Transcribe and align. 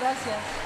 gracias. 0.00 0.59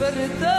Mañana 0.00 0.57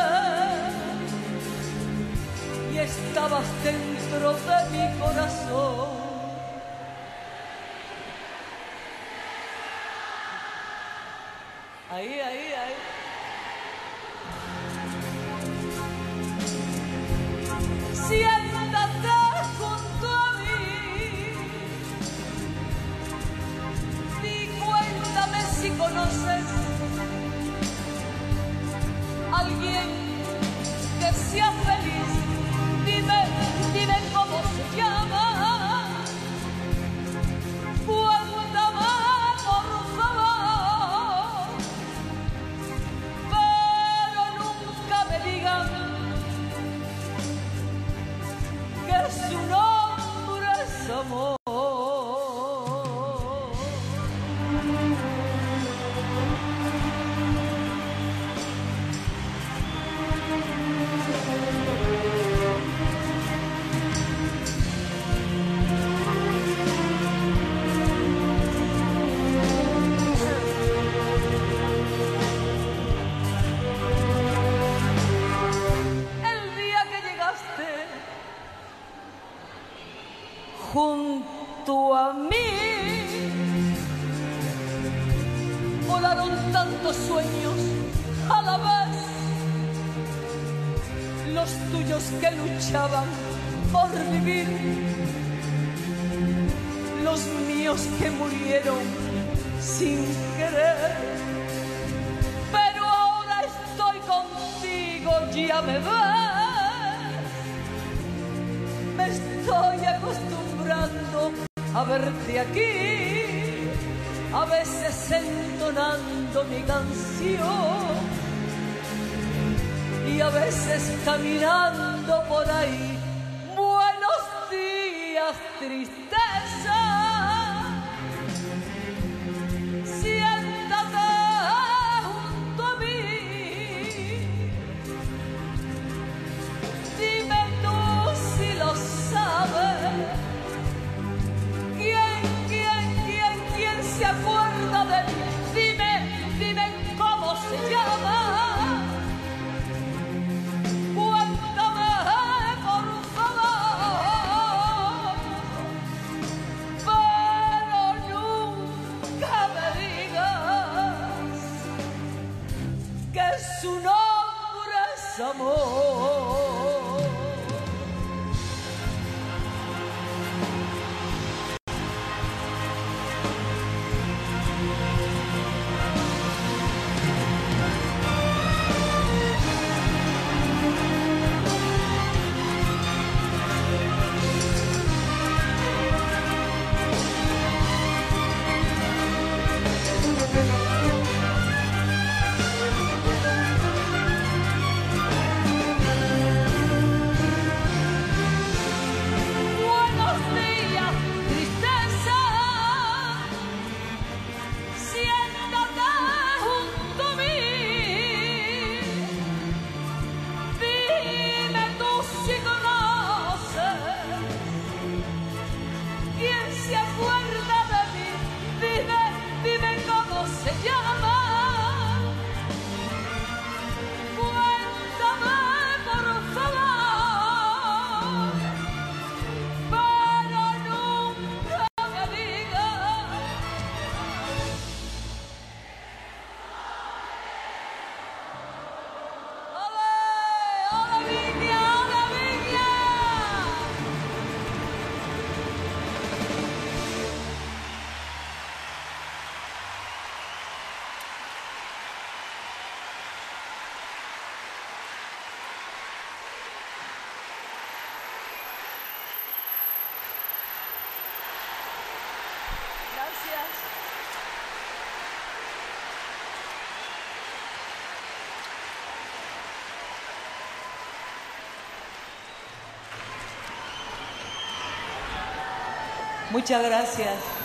Muchas 276.32 276.64
gracias. 276.64 277.39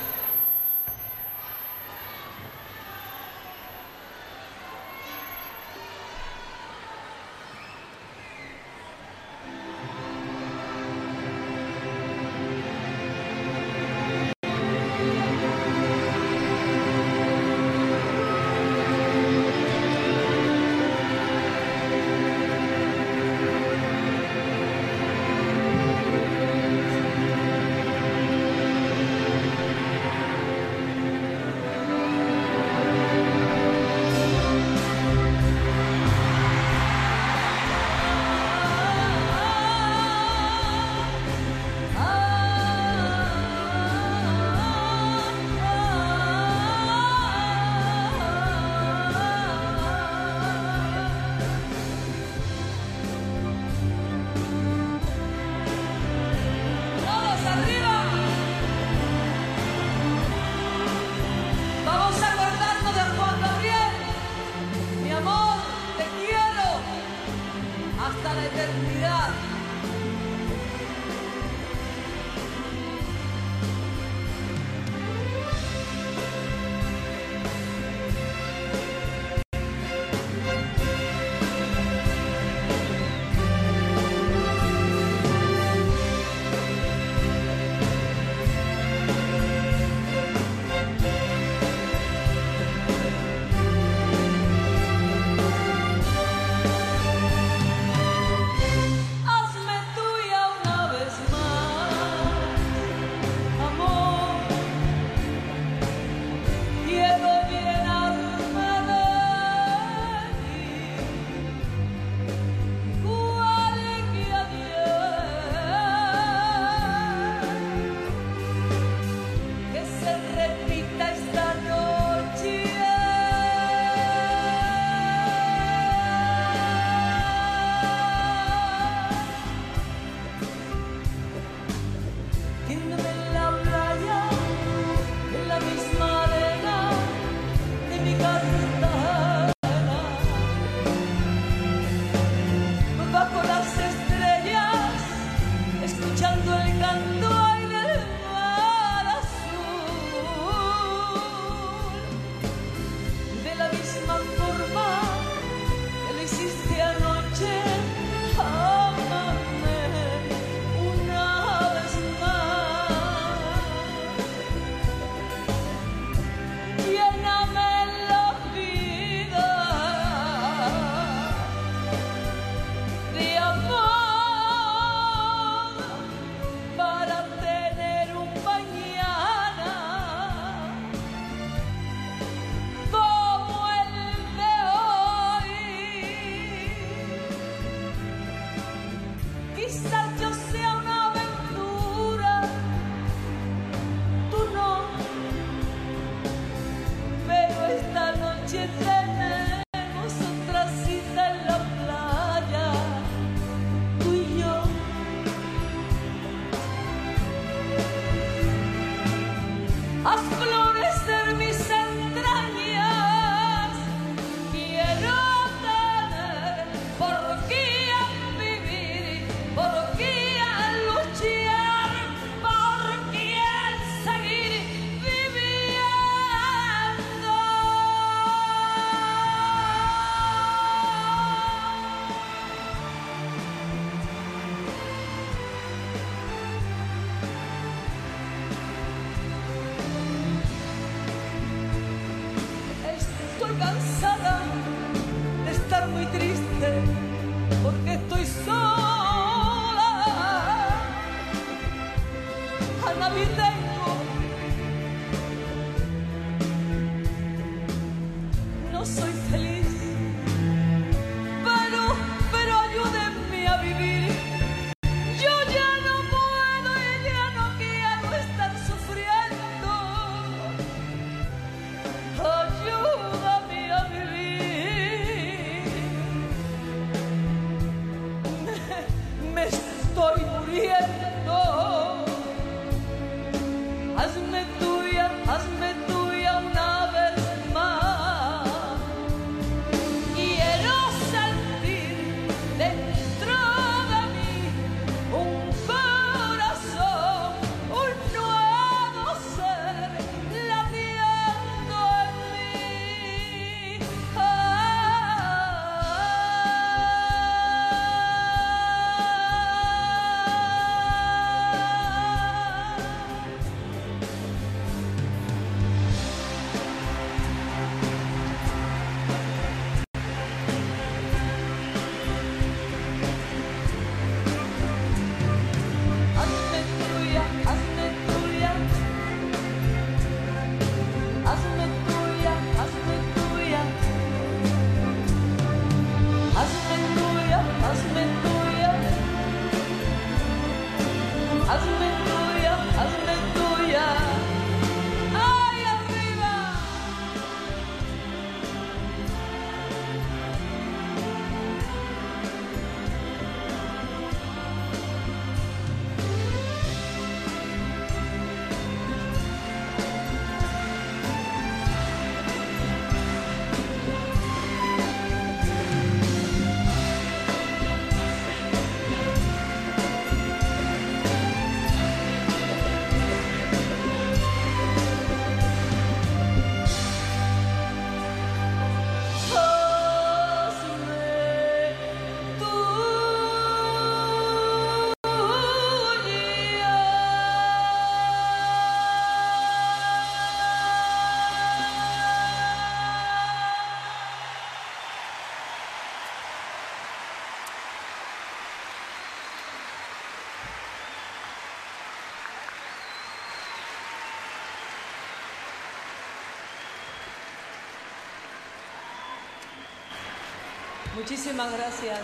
Muchísimas 410.97 411.51
gracias. 411.51 411.99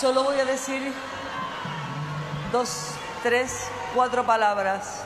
Solo 0.00 0.24
voy 0.24 0.40
a 0.40 0.46
decir 0.46 0.90
dos, 2.50 2.92
tres, 3.22 3.68
cuatro 3.94 4.24
palabras. 4.24 5.02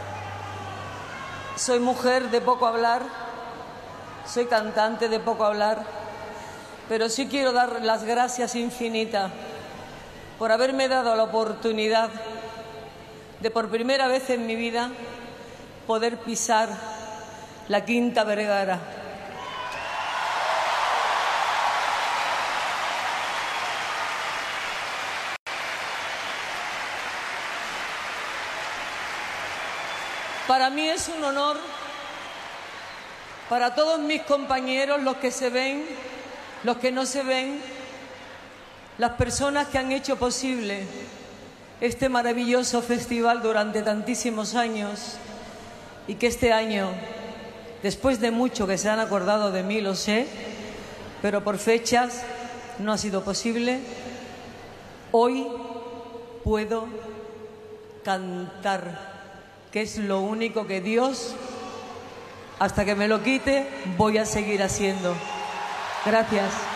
Soy 1.57 1.81
mujer 1.81 2.31
de 2.31 2.41
poco 2.41 2.69
hablar, 2.69 3.03
soy 4.25 4.47
cantante 4.47 5.09
de 5.09 5.19
poco 5.19 5.45
hablar, 5.45 5.85
pero 6.89 7.09
sí 7.09 7.27
quiero 7.27 7.53
dar 7.53 7.83
las 7.83 8.05
gracias 8.05 8.55
infinitas 8.55 9.33
por 10.39 10.53
haberme 10.53 10.87
dado 10.87 11.17
la 11.17 11.25
oportunidad 11.25 12.09
de 13.41 13.51
por 13.51 13.69
primera 13.69 14.07
vez 14.07 14.31
en 14.31 14.47
mi 14.47 14.55
vida 14.55 14.91
poder 15.89 16.19
pisar 16.19 16.69
la 17.67 17.85
Quinta 17.85 18.23
Vergara. 18.23 18.96
Para 30.47 30.71
mí 30.71 30.89
es 30.89 31.09
un 31.09 31.25
honor, 31.25 31.57
para 33.49 33.75
todos 33.75 33.99
mis 33.99 34.23
compañeros, 34.23 35.03
los 35.03 35.17
que 35.17 35.33
se 35.33 35.51
ven, 35.51 35.85
los 36.63 36.77
que 36.77 36.93
no 36.93 37.05
se 37.05 37.25
ven, 37.25 37.61
las 38.97 39.13
personas 39.13 39.67
que 39.67 39.79
han 39.79 39.91
hecho 39.91 40.17
posible 40.17 40.87
este 41.81 42.09
maravilloso 42.09 42.81
festival 42.81 43.43
durante 43.43 43.83
tantísimos 43.83 44.55
años 44.55 45.17
y 46.07 46.15
que 46.15 46.29
este 46.29 46.53
año, 46.53 46.91
después 47.83 48.21
de 48.21 48.31
mucho 48.31 48.69
que 48.69 48.79
se 48.79 48.89
han 48.89 49.01
acordado 49.01 49.51
de 49.51 49.65
mí, 49.65 49.81
lo 49.81 49.97
sé, 49.97 50.29
pero 51.23 51.43
por 51.43 51.59
fechas 51.59 52.23
no 52.79 52.93
ha 52.93 52.99
sido 52.99 53.25
posible, 53.25 53.81
hoy 55.11 55.49
puedo 56.45 56.87
cantar 58.05 59.16
que 59.73 59.83
es 59.83 59.99
lo 59.99 60.21
único 60.21 60.67
que 60.67 60.81
Dios, 60.81 61.35
hasta 62.59 62.85
que 62.85 62.95
me 62.95 63.09
lo 63.09 63.23
quite, 63.23 63.69
voy 63.97 64.19
a 64.19 64.27
seguir 64.27 64.63
haciendo. 64.63 65.15
Gracias. 66.05 66.76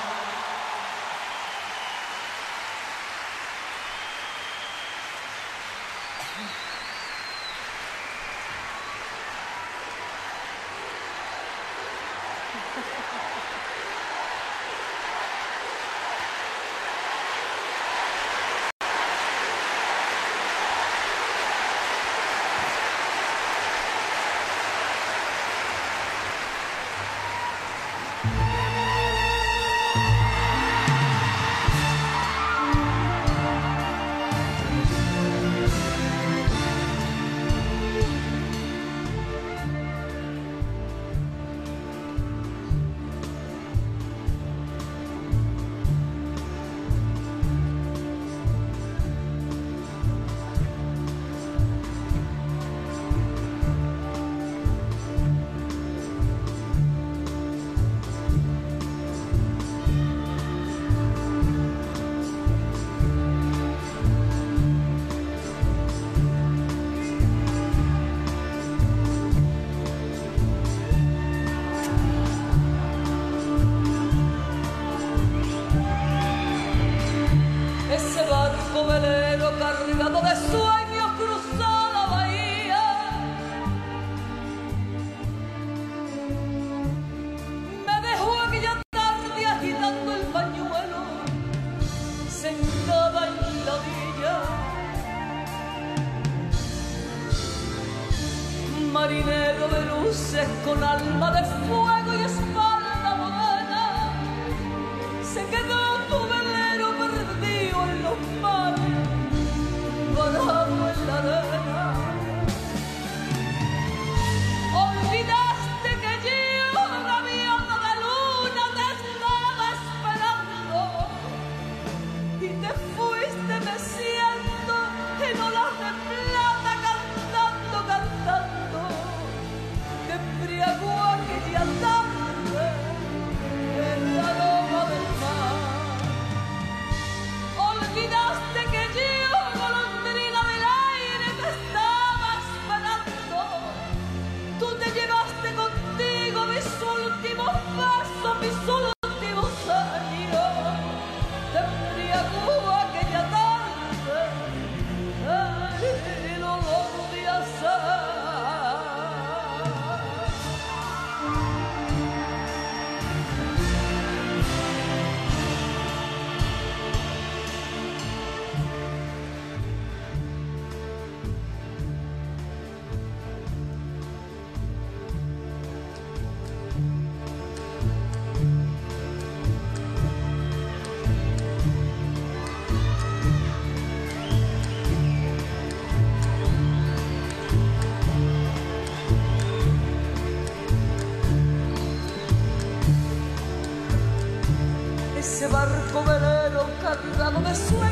Cargado 197.50 197.84
de 197.84 197.89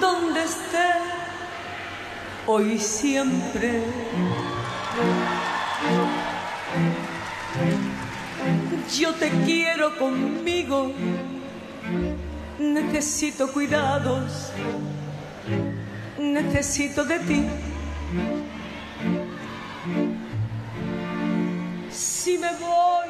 donde 0.00 0.42
esté, 0.42 0.90
hoy 2.46 2.78
siempre. 2.78 3.82
Yo 8.98 9.14
te 9.14 9.30
quiero 9.44 9.96
conmigo, 9.98 10.92
necesito 12.58 13.52
cuidados, 13.52 14.50
necesito 16.18 17.04
de 17.04 17.18
ti. 17.20 17.44
Si 21.90 22.38
me 22.38 22.50
voy, 22.56 23.08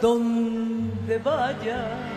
donde 0.00 1.18
vaya 1.18 2.13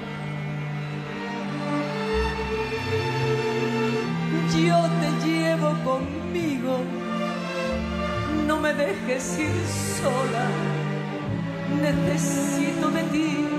dejes 8.78 9.40
ir 9.40 9.68
sola, 10.00 10.46
necesito 11.82 12.92
de 12.92 13.04
ti. 13.12 13.57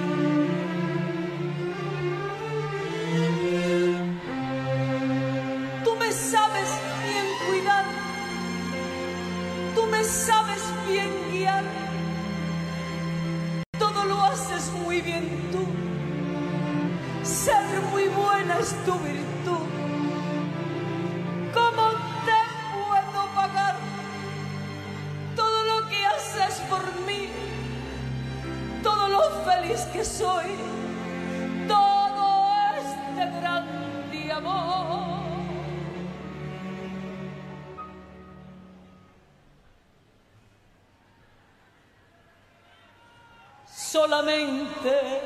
solamente 44.08 45.17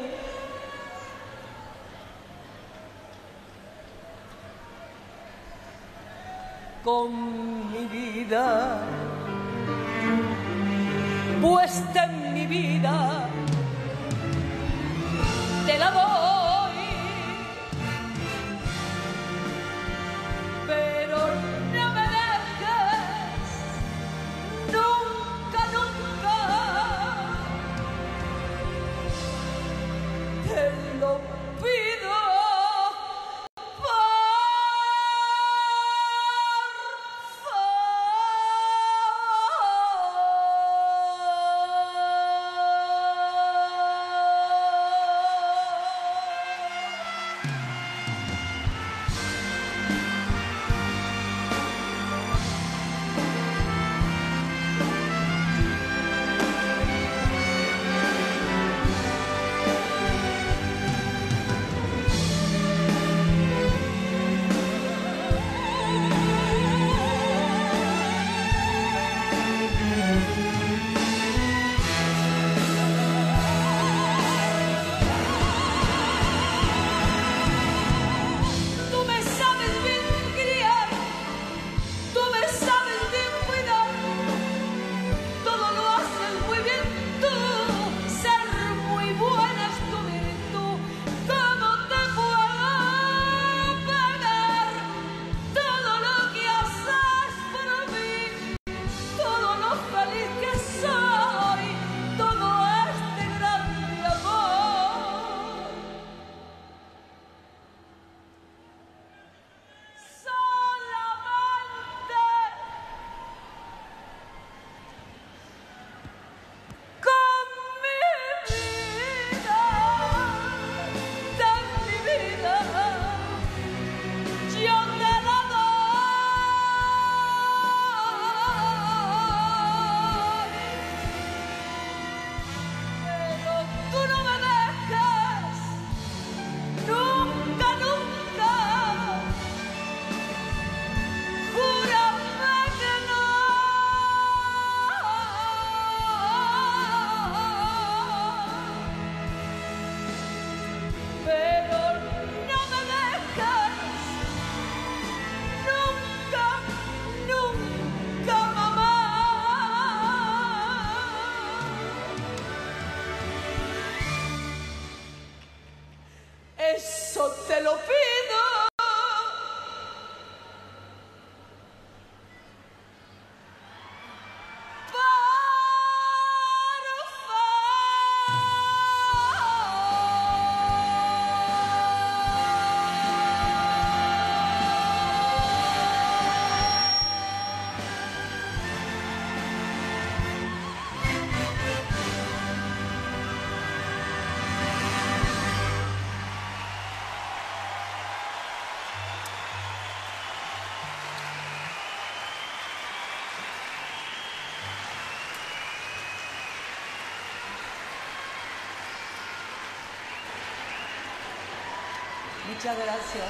Muchas 212.63 212.79
gracias. 212.79 213.25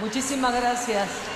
Muchísimas 0.00 0.52
gracias. 0.52 1.29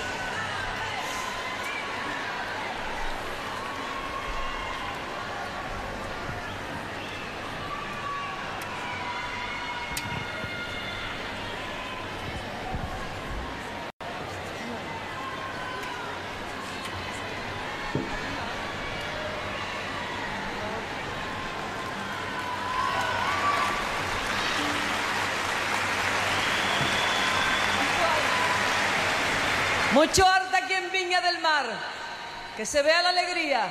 Que 32.57 32.65
se 32.65 32.83
vea 32.83 33.03
la 33.03 33.09
alegría. 33.09 33.69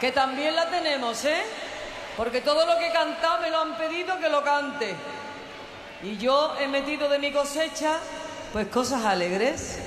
Que 0.00 0.12
también 0.12 0.54
la 0.54 0.70
tenemos, 0.70 1.24
¿eh? 1.24 1.42
Porque 2.16 2.40
todo 2.40 2.66
lo 2.66 2.78
que 2.78 2.88
he 2.88 2.92
cantado 2.92 3.40
me 3.40 3.50
lo 3.50 3.60
han 3.60 3.76
pedido 3.76 4.18
que 4.18 4.28
lo 4.28 4.44
cante. 4.44 4.94
Y 6.02 6.16
yo 6.18 6.54
he 6.60 6.68
metido 6.68 7.08
de 7.08 7.18
mi 7.18 7.32
cosecha, 7.32 7.96
pues 8.52 8.68
cosas 8.68 9.04
alegres. 9.04 9.78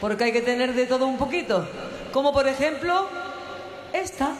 Porque 0.00 0.24
hay 0.24 0.32
que 0.32 0.42
tener 0.42 0.74
de 0.74 0.86
todo 0.86 1.06
un 1.06 1.18
poquito. 1.18 1.68
Como 2.12 2.32
por 2.32 2.48
ejemplo, 2.48 3.08
esta. 3.92 4.32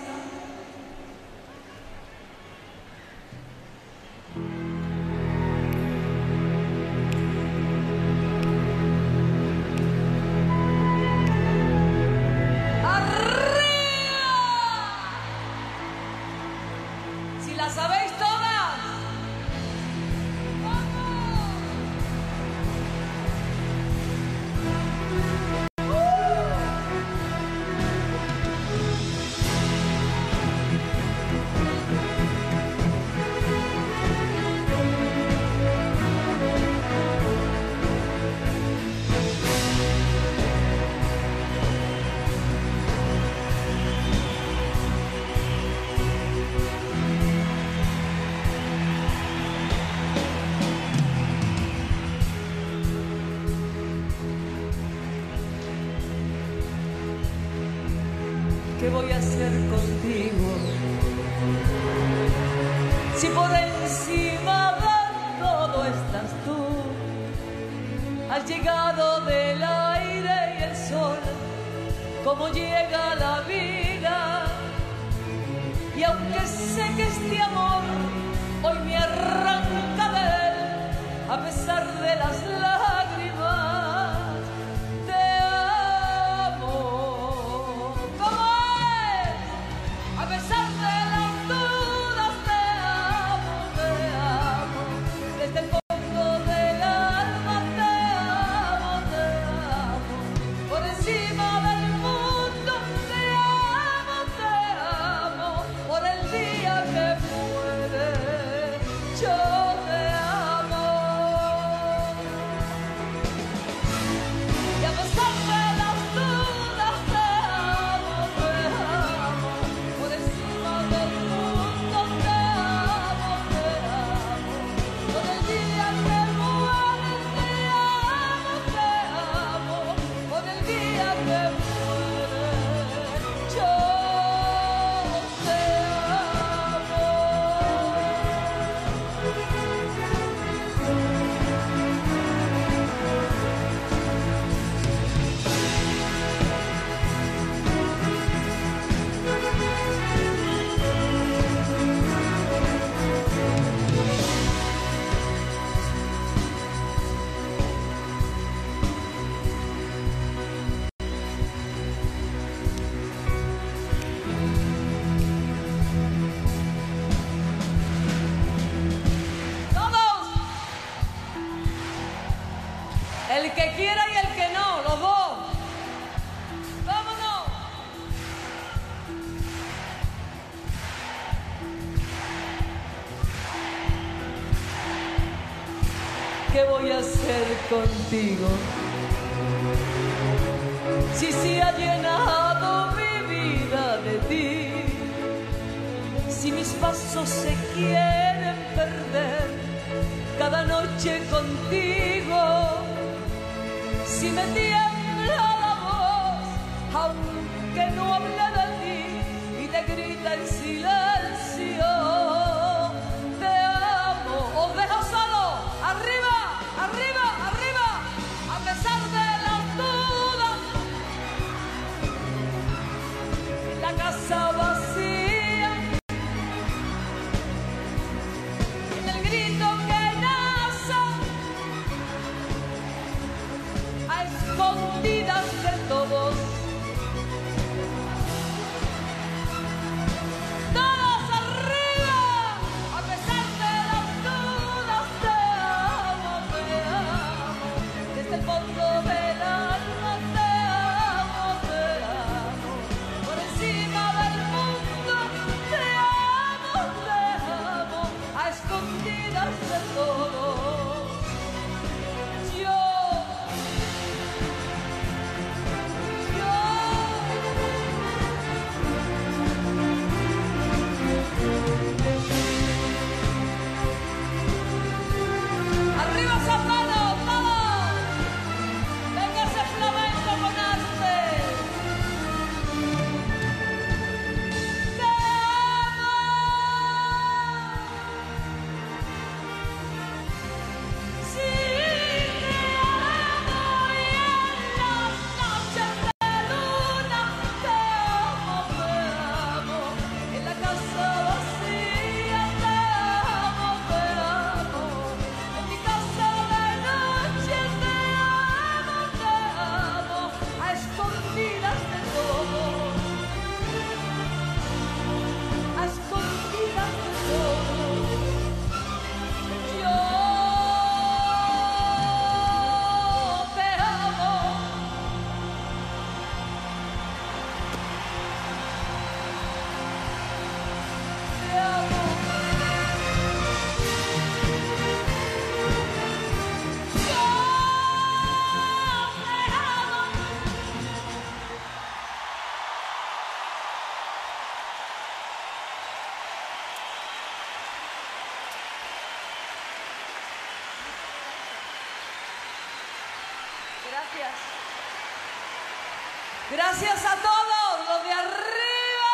Gracias. 356.72 357.04
A 357.04 357.16
todos 357.16 357.86
los 357.86 358.04
de 358.04 358.12
arriba. 358.12 359.12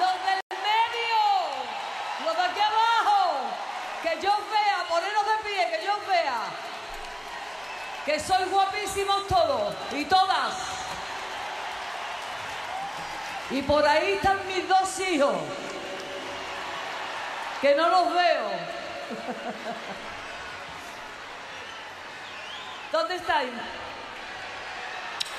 Los 0.00 0.14
del 0.24 0.40
medio, 0.62 1.20
los 2.24 2.34
de 2.34 2.42
aquí 2.42 2.60
abajo, 2.60 3.40
que 4.02 4.18
yo 4.22 4.32
vea, 4.50 4.86
poneros 4.88 5.26
de 5.26 5.50
pie, 5.50 5.70
que 5.70 5.84
yo 5.84 5.92
vea. 6.08 6.40
Que 8.06 8.18
sois 8.18 8.50
guapísimos 8.50 9.28
todos 9.28 9.74
y 9.92 10.04
todas. 10.06 10.54
Y 13.50 13.60
por 13.60 13.86
ahí 13.86 14.12
están 14.14 14.46
mis 14.46 14.66
dos 14.66 14.98
hijos, 15.00 15.36
que 17.60 17.74
no 17.74 17.88
los 17.90 18.14
veo. 18.14 18.31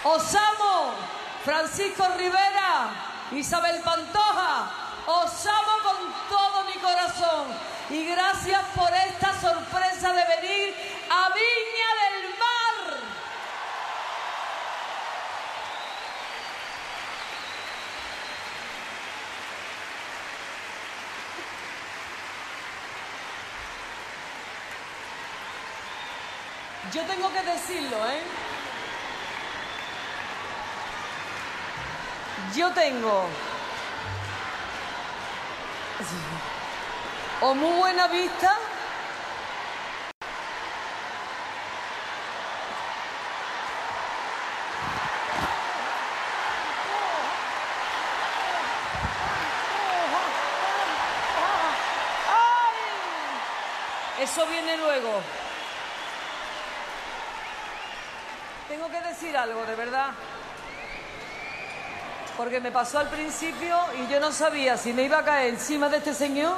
Os 0.06 0.36
amo, 0.36 0.93
Francisco 1.45 2.06
Rivera, 2.18 2.91
Isabel 3.32 3.82
Pantoja, 3.84 4.70
os 5.08 5.47
amo 5.47 5.80
con 5.82 6.14
todo 6.28 6.66
mi 6.66 6.74
corazón 6.74 7.47
y 7.89 8.08
gracias 8.08 8.62
por 8.76 8.93
esta 8.93 9.39
sorpresa 9.39 10.12
de 10.12 10.26
venir 10.26 10.76
a 11.10 11.30
Viña 11.30 11.91
del 12.04 12.30
Mar. 12.38 12.99
Yo 26.91 27.04
tengo 27.04 27.32
que 27.32 27.41
decirlo, 27.41 28.10
¿eh? 28.10 28.32
Yo 32.56 32.72
tengo. 32.72 33.26
O 37.41 37.56
muy 37.56 37.80
buena 37.80 38.08
vista. 38.08 38.56
Eso 54.20 54.45
viene 54.45 54.78
luego. 54.78 55.22
Tengo 58.68 58.89
que 58.89 59.01
decir 59.01 59.36
algo, 59.36 59.66
de 59.66 59.76
verdad 59.76 60.14
porque 62.38 62.59
me 62.59 62.71
pasó 62.71 62.99
al 62.99 63.09
principio 63.09 63.77
y 64.01 64.11
yo 64.11 64.19
no 64.19 64.31
sabía 64.31 64.77
si 64.77 64.93
me 64.93 65.03
iba 65.03 65.19
a 65.19 65.23
caer 65.23 65.53
encima 65.53 65.89
de 65.89 65.97
este 65.97 66.13
señor, 66.13 66.57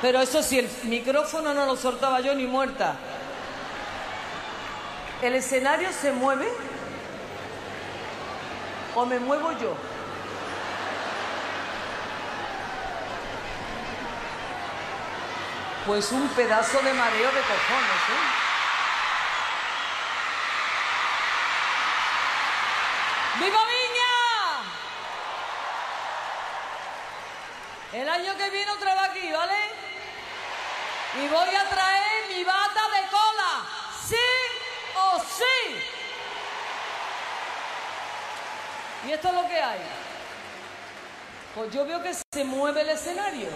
pero 0.00 0.20
eso 0.20 0.42
sí, 0.42 0.58
el 0.58 0.70
micrófono 0.84 1.52
no 1.54 1.66
lo 1.66 1.76
soltaba 1.76 2.20
yo 2.20 2.34
ni 2.34 2.46
muerta. 2.46 2.94
¿El 5.20 5.34
escenario 5.34 5.90
se 5.92 6.12
mueve 6.12 6.48
o 8.96 9.06
me 9.06 9.18
muevo 9.20 9.52
yo? 9.52 9.76
Pues 15.86 16.10
un 16.12 16.26
pedazo 16.28 16.78
de 16.78 16.92
mareo 16.94 17.26
de 17.26 17.40
cojones, 17.40 18.02
¿eh? 18.08 18.42
¡Viva 23.40 23.58
El 27.92 28.08
año 28.08 28.34
que 28.38 28.41
viene 28.52 28.70
otra 28.70 28.94
vez 28.94 29.02
aquí, 29.10 29.32
¿vale? 29.32 29.54
Y 31.14 31.28
voy 31.28 31.54
a 31.54 31.68
traer 31.68 32.28
mi 32.28 32.44
bata 32.44 32.82
de 32.88 33.08
cola, 33.10 33.66
sí 34.06 34.16
o 34.96 35.18
sí. 35.18 35.82
Y 39.08 39.12
esto 39.12 39.28
es 39.28 39.34
lo 39.34 39.48
que 39.48 39.60
hay. 39.60 39.80
Pues 41.54 41.72
yo 41.72 41.84
veo 41.84 42.02
que 42.02 42.14
se 42.14 42.44
mueve 42.44 42.82
el 42.82 42.90
escenario. 42.90 43.48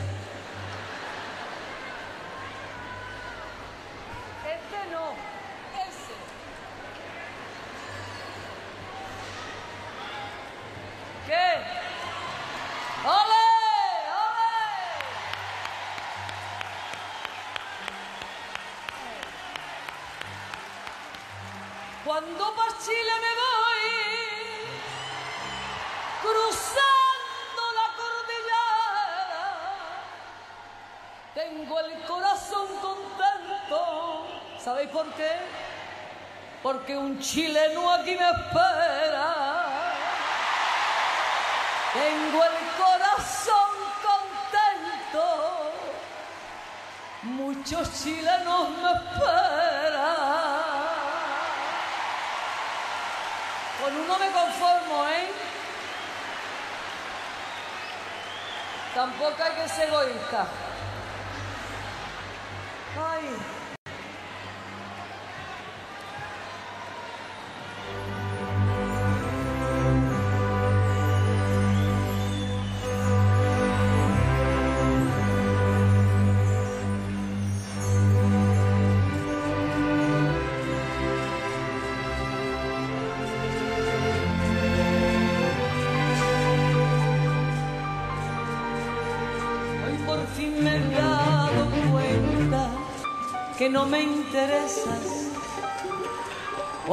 Porque 36.87 36.99
un 36.99 37.19
chileno 37.19 37.93
aquí 37.95 38.15
me 38.15 38.31
espera. 38.31 39.35
Tengo 41.93 42.45
el 42.45 42.53
corazón 42.79 43.73
contento. 44.07 45.73
Muchos 47.23 47.91
chilenos 48.05 48.69
me 48.71 48.93
esperan. 48.93 49.97
Con 53.83 53.97
uno 53.97 54.19
me 54.19 54.31
conformo, 54.31 55.09
¿eh? 55.09 55.29
Tampoco 58.95 59.43
hay 59.43 59.53
que 59.61 59.69
ser 59.69 59.89
egoísta. 59.89 60.47
Ay. 62.97 63.56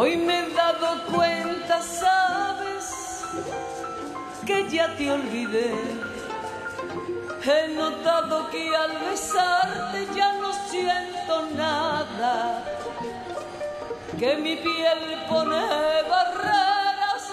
Hoy 0.04 0.18
me 0.18 0.38
he 0.38 0.49
dado 0.49 1.06
cuenta, 1.16 1.82
sabes, 1.82 3.24
que 4.45 4.70
ya 4.70 4.93
te 4.97 5.10
olvidé. 5.10 5.74
He 7.45 7.74
notado 7.74 8.49
que 8.49 8.76
al 8.76 8.97
besarte 8.99 10.06
ya 10.14 10.34
no 10.41 10.51
siento 10.70 11.47
nada, 11.56 12.66
que 14.20 14.36
mi 14.36 14.58
piel 14.58 15.24
pone 15.30 15.62
barreras 16.10 17.24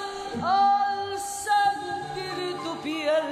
al 0.40 1.18
sentir 1.18 2.56
tu 2.62 2.80
piel. 2.82 3.30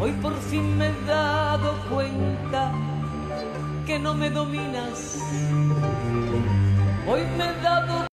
Hoy 0.00 0.10
por 0.20 0.36
fin 0.42 0.78
me 0.78 0.88
he 0.88 1.00
dado 1.06 1.76
cuenta 1.88 2.72
que 3.88 3.98
no 3.98 4.12
me 4.12 4.28
dominas. 4.28 5.16
Hoy 7.06 7.22
me 7.38 7.44
he 7.44 7.62
dado 7.62 8.07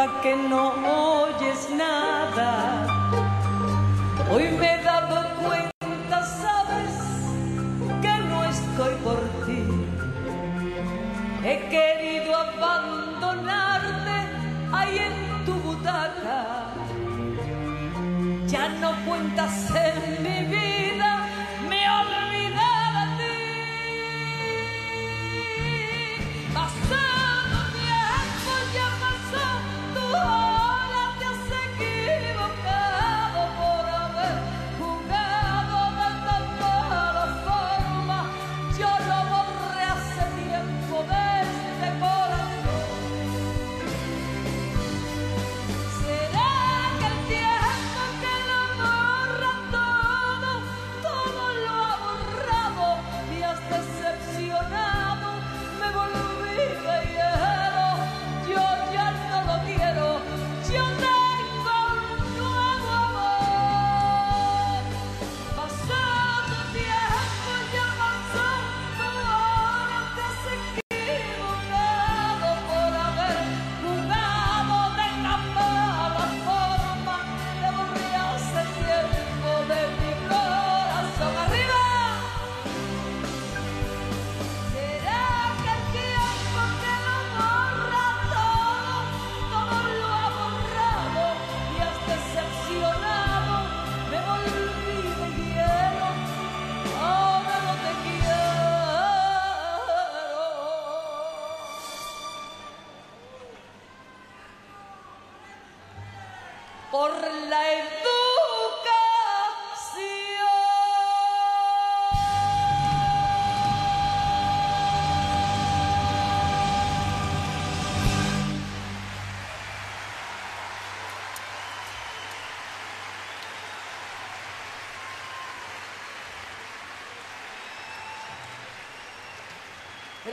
cuenta 0.00 0.20
que 0.22 0.36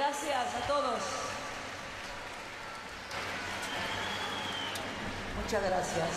Gracias 0.07 0.55
a 0.55 0.67
todos. 0.67 1.01
Muchas 5.43 5.63
gracias. 5.63 6.07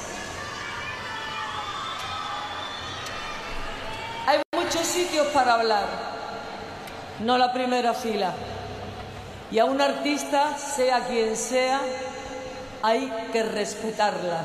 Hay 4.28 4.43
muchos 4.55 4.86
sitios 4.86 5.26
para 5.34 5.55
hablar, 5.55 5.86
no 7.18 7.36
la 7.36 7.53
primera 7.53 7.93
fila. 7.93 8.32
Y 9.51 9.59
a 9.59 9.64
un 9.64 9.80
artista, 9.80 10.57
sea 10.57 11.09
quien 11.09 11.36
sea, 11.36 11.80
hay 12.84 13.11
que 13.32 13.43
respetarla. 13.43 14.45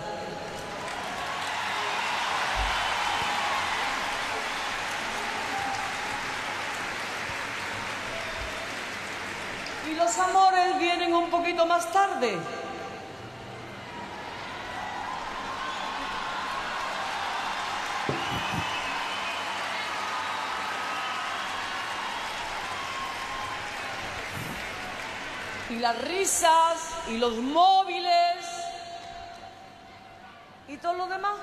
Y 9.87 9.93
los 9.93 10.17
amores 10.17 10.79
vienen 10.79 11.13
un 11.13 11.29
poquito 11.29 11.65
más 11.67 11.91
y 25.69 25.79
las 25.79 25.97
risas 26.03 26.77
y 27.09 27.17
los 27.17 27.33
móviles 27.35 28.45
y 30.67 30.77
todo 30.77 30.93
lo 30.93 31.07
demás. 31.07 31.35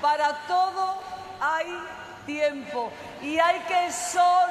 Para 0.00 0.32
todo 0.46 1.02
hay 1.40 1.66
tiempo 2.26 2.92
y 3.22 3.38
hay 3.38 3.58
que 3.60 3.92
sonreír. 3.92 4.49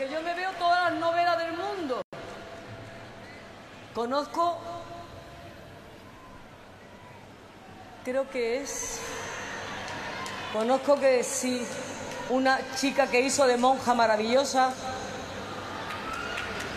Porque 0.00 0.14
yo 0.14 0.22
me 0.22 0.32
veo 0.32 0.50
todas 0.58 0.90
las 0.90 0.98
novelas 0.98 1.36
del 1.36 1.52
mundo. 1.52 2.00
Conozco, 3.94 4.56
creo 8.02 8.30
que 8.30 8.62
es, 8.62 8.98
conozco 10.54 10.98
que 10.98 11.22
sí, 11.22 11.66
una 12.30 12.60
chica 12.76 13.08
que 13.08 13.20
hizo 13.20 13.46
de 13.46 13.58
monja 13.58 13.92
maravillosa, 13.92 14.72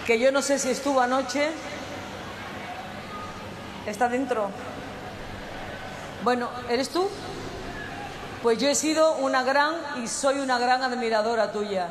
que 0.05 0.19
yo 0.19 0.29
no 0.33 0.41
sé 0.41 0.59
si 0.59 0.71
estuvo 0.71 0.99
anoche, 0.99 1.49
está 3.85 4.09
dentro. 4.09 4.49
Bueno, 6.25 6.49
¿eres 6.67 6.89
tú? 6.89 7.09
Pues 8.41 8.57
yo 8.57 8.67
he 8.67 8.75
sido 8.75 9.15
una 9.19 9.43
gran 9.43 9.75
y 10.03 10.09
soy 10.09 10.39
una 10.39 10.59
gran 10.59 10.83
admiradora 10.83 11.53
tuya. 11.53 11.87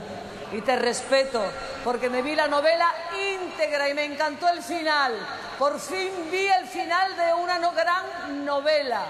Y 0.52 0.60
te 0.60 0.76
respeto, 0.76 1.42
porque 1.82 2.10
me 2.10 2.20
vi 2.22 2.34
la 2.34 2.46
novela 2.46 2.92
íntegra 3.34 3.88
y 3.88 3.94
me 3.94 4.04
encantó 4.04 4.48
el 4.48 4.62
final. 4.62 5.14
Por 5.58 5.80
fin 5.80 6.10
vi 6.30 6.46
el 6.46 6.66
final 6.66 7.16
de 7.16 7.32
una 7.34 7.58
no- 7.58 7.72
gran 7.72 8.44
novela. 8.44 9.06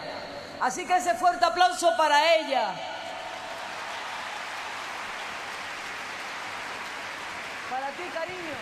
Así 0.61 0.86
que 0.86 0.97
ese 0.97 1.14
fuerte 1.14 1.45
aplauso 1.45 1.97
para 1.97 2.34
ella. 2.36 2.72
Para 7.70 7.88
ti, 7.88 8.03
cariño. 8.14 8.59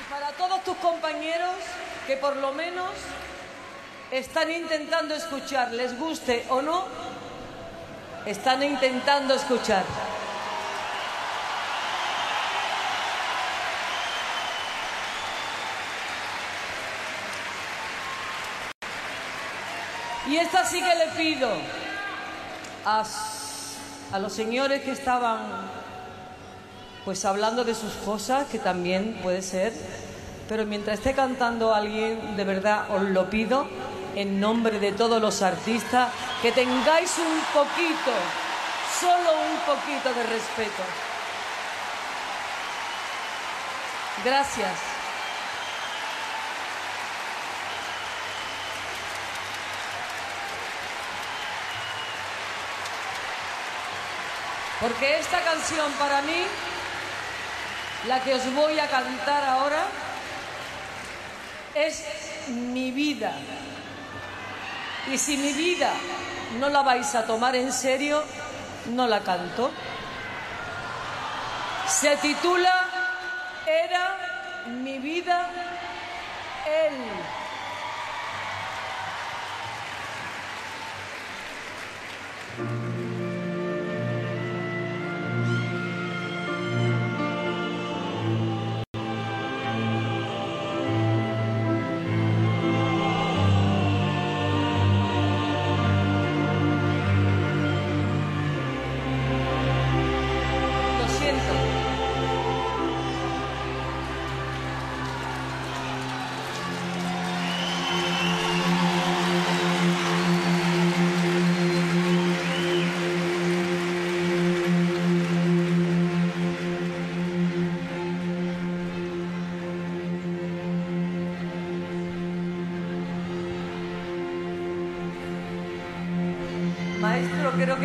Y 0.00 0.10
para 0.10 0.28
todos 0.32 0.64
tus 0.64 0.76
compañeros 0.78 1.54
que 2.06 2.16
por 2.16 2.36
lo 2.36 2.52
menos 2.52 2.90
están 4.10 4.50
intentando 4.50 5.14
escuchar, 5.14 5.72
les 5.72 5.98
guste 5.98 6.46
o 6.48 6.62
no, 6.62 6.86
están 8.24 8.62
intentando 8.62 9.34
escuchar. 9.34 9.84
Y 20.30 20.36
esta 20.36 20.64
sí 20.64 20.80
que 20.80 20.94
le 20.94 21.06
pido 21.16 21.50
a, 22.84 23.02
los 24.20 24.32
señores 24.32 24.82
que 24.82 24.92
estaban 24.92 25.40
pues 27.04 27.24
hablando 27.24 27.64
de 27.64 27.74
sus 27.74 27.92
cosas, 28.04 28.46
que 28.46 28.60
también 28.60 29.18
puede 29.24 29.42
ser, 29.42 29.72
pero 30.48 30.64
mientras 30.66 30.98
esté 30.98 31.14
cantando 31.14 31.74
alguien, 31.74 32.36
de 32.36 32.44
verdad 32.44 32.94
os 32.94 33.02
lo 33.02 33.28
pido, 33.28 33.66
en 34.14 34.38
nombre 34.38 34.78
de 34.78 34.92
todos 34.92 35.20
los 35.20 35.42
artistas, 35.42 36.10
que 36.42 36.52
tengáis 36.52 37.12
un 37.18 37.40
poquito, 37.52 38.12
solo 39.00 39.30
un 39.50 39.58
poquito 39.66 40.14
de 40.14 40.22
respeto. 40.22 40.82
Gracias. 44.24 44.99
Porque 54.80 55.18
esta 55.18 55.40
canción 55.40 55.92
para 55.92 56.22
mí, 56.22 56.42
la 58.08 58.22
que 58.22 58.34
os 58.34 58.54
voy 58.54 58.78
a 58.78 58.88
cantar 58.88 59.44
ahora, 59.44 59.84
es 61.74 62.04
mi 62.48 62.90
vida. 62.90 63.32
Y 65.12 65.18
si 65.18 65.36
mi 65.36 65.52
vida 65.52 65.92
no 66.58 66.68
la 66.68 66.82
vais 66.82 67.14
a 67.14 67.26
tomar 67.26 67.56
en 67.56 67.72
serio, 67.72 68.24
no 68.86 69.06
la 69.06 69.20
canto. 69.20 69.70
Se 71.86 72.16
titula 72.16 72.72
Era 73.66 74.64
mi 74.66 74.98
vida 74.98 75.50
él. 76.66 77.39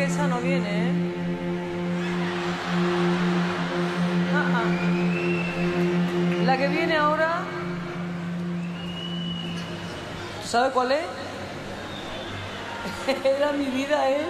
Esa 0.06 0.28
no 0.28 0.38
viene, 0.40 0.88
¿eh? 0.88 0.92
Ah, 4.32 4.46
ah. 4.54 4.64
La 6.44 6.56
que 6.56 6.68
viene 6.68 6.96
ahora. 6.96 7.42
¿Tú 10.42 10.48
sabes 10.48 10.72
cuál 10.72 10.92
es? 10.92 11.04
Era 13.24 13.50
mi 13.52 13.64
vida, 13.66 14.10
¿eh? 14.10 14.26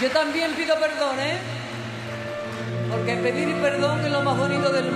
Yo 0.00 0.10
también 0.10 0.52
pido 0.54 0.78
perdón, 0.78 1.18
¿eh? 1.18 1.53
Pedir 3.24 3.54
perdón 3.62 4.04
es 4.04 4.12
lo 4.12 4.20
más 4.20 4.36
bonito 4.36 4.68
del 4.68 4.84
mundo. 4.84 4.93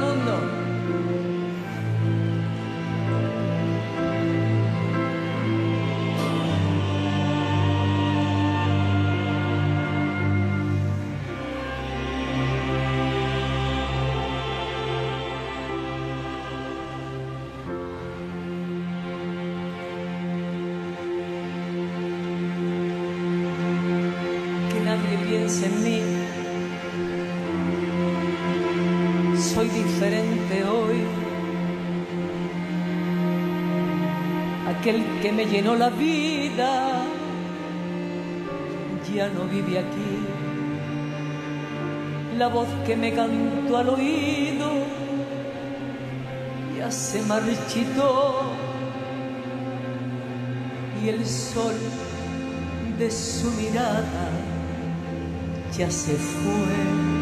Me 35.38 35.46
llenó 35.46 35.76
la 35.76 35.88
vida 35.88 37.04
ya 39.14 39.28
no 39.28 39.44
vive 39.44 39.78
aquí. 39.78 40.26
La 42.36 42.48
voz 42.48 42.68
que 42.84 42.96
me 42.96 43.12
cantó 43.12 43.76
al 43.76 43.88
oído 43.88 44.70
ya 46.76 46.90
se 46.90 47.22
marchitó 47.22 48.42
y 51.02 51.08
el 51.08 51.24
sol 51.24 51.74
de 52.98 53.08
su 53.08 53.48
mirada 53.52 54.30
ya 55.76 55.88
se 55.88 56.14
fue. 56.14 57.17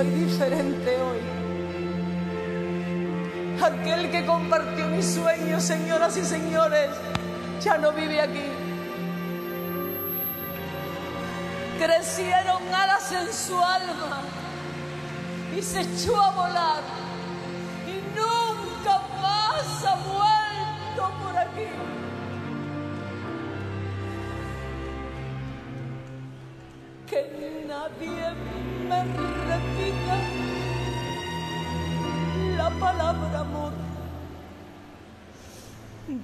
Soy 0.00 0.08
diferente 0.08 0.96
hoy. 1.02 1.18
Aquel 3.62 4.10
que 4.10 4.24
compartió 4.24 4.86
mis 4.86 5.04
sueños, 5.04 5.62
señoras 5.62 6.16
y 6.16 6.24
señores, 6.24 6.88
ya 7.62 7.76
no 7.76 7.92
vive 7.92 8.18
aquí. 8.18 8.46
Crecieron 11.78 12.62
alas 12.74 13.12
en 13.12 13.30
su 13.30 13.62
alma 13.62 14.22
y 15.54 15.60
se 15.60 15.82
echó 15.82 16.18
a 16.18 16.30
volar 16.30 16.82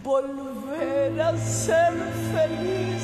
Volver 0.06 1.20
a 1.20 1.36
ser 1.36 1.92
feliz 2.32 3.02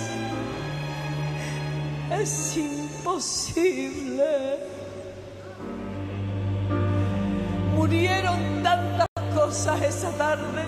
es 2.13 2.57
imposible. 2.57 4.25
Murieron 7.75 8.63
tantas 8.63 9.09
cosas 9.35 9.83
esa 9.83 10.13
tarde 10.13 10.63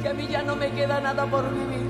que 0.00 0.08
a 0.08 0.14
mí 0.14 0.26
ya 0.30 0.42
no 0.42 0.56
me 0.56 0.70
queda 0.70 0.98
nada 1.02 1.26
por 1.26 1.44
vivir. 1.52 1.85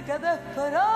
Y 0.00 0.12
me 0.18 0.89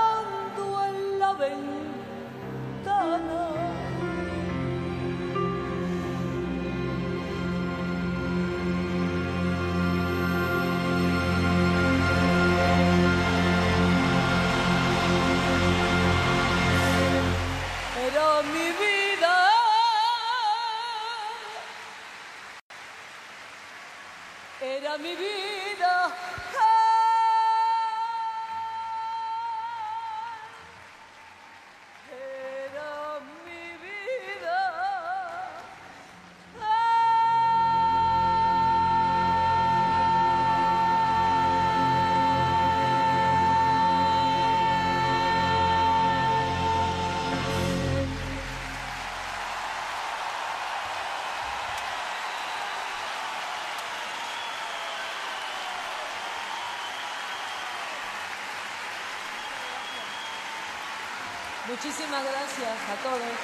Muchísimas 61.75 62.22
gracias 62.22 62.79
a 62.89 63.03
todos. 63.03 63.35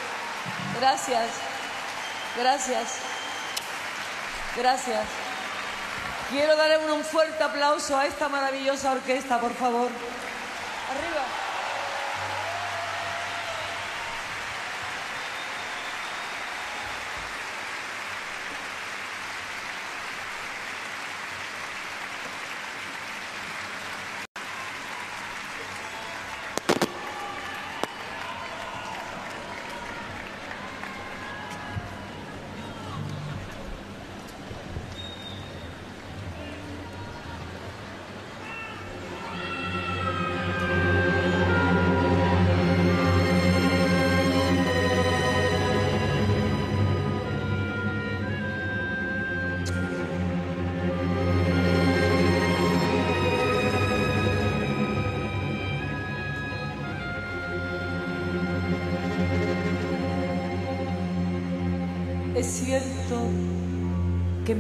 Gracias. 0.79 1.31
Gracias. 2.39 2.89
Gracias. 4.57 5.05
Quiero 6.31 6.55
darle 6.55 6.79
un 6.93 7.03
fuerte 7.03 7.43
aplauso 7.43 7.97
a 7.99 8.07
esta 8.07 8.29
maravillosa 8.29 8.93
orquesta, 8.93 9.41
por 9.41 9.53
favor. 9.55 9.91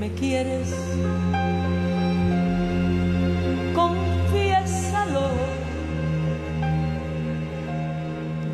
me 0.00 0.10
quieres. 0.12 0.74
Confiésalo. 3.74 5.28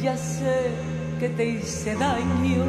Ya 0.03 0.17
sé 0.17 0.73
que 1.21 1.29
te 1.29 1.45
hice 1.47 1.95
daño. 1.95 2.65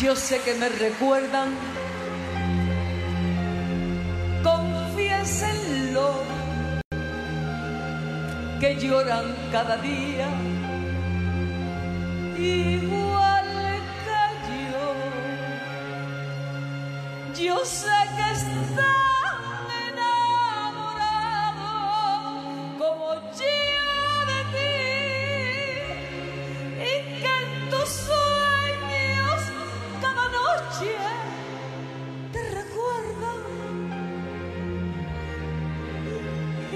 Yo 0.00 0.16
sé 0.16 0.40
que 0.40 0.54
me 0.54 0.68
recuerdan. 0.68 1.54
Confiésenlo. 4.42 6.14
Que 8.58 8.76
lloran 8.80 9.36
cada 9.52 9.76
día. 9.76 10.03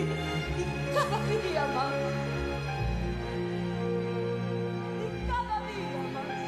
y 0.01 0.64
cada 0.94 1.18
día 1.26 1.64
más. 1.74 1.94
Y 5.05 5.09
cada 5.26 5.57
día 5.68 6.01
más. 6.14 6.38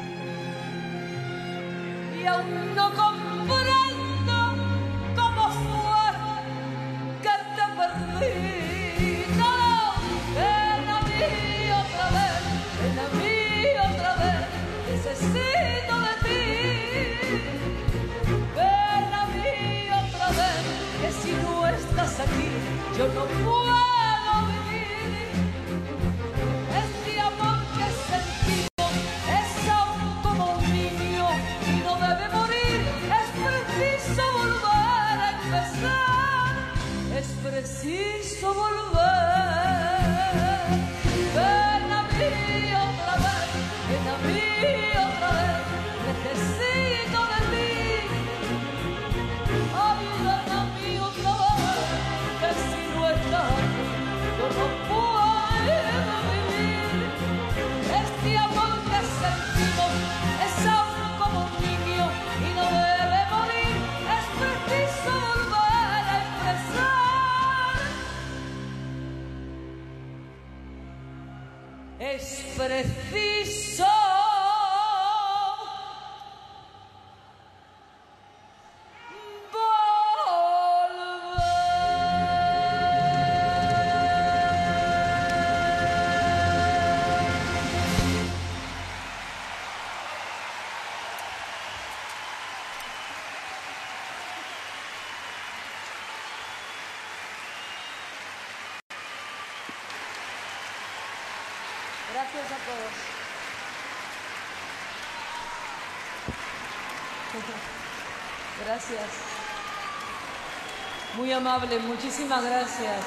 Y 2.17 2.19
aún 2.25 2.75
no 2.75 2.85
Gracias 102.33 102.51
a 102.51 102.63
todos. 102.65 102.93
Gracias. 108.65 109.09
Muy 111.17 111.31
amable, 111.33 111.79
muchísimas 111.79 112.41
gracias. 112.43 113.03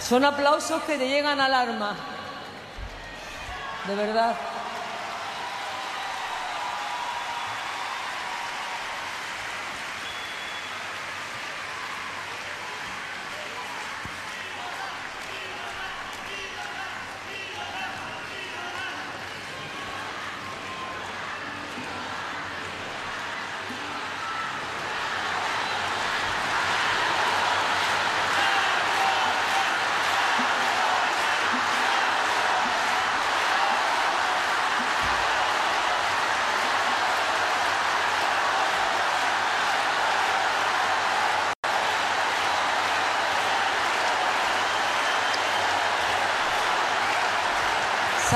Son 0.00 0.24
aplausos 0.24 0.82
que 0.84 0.96
te 0.96 1.08
llegan 1.08 1.40
al 1.40 1.52
arma. 1.52 1.96
De 3.88 3.94
verdad. 3.96 4.36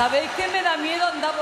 ¿Sabéis 0.09 0.31
que 0.31 0.47
me 0.47 0.63
da 0.63 0.75
miedo 0.75 1.05
andar 1.05 1.38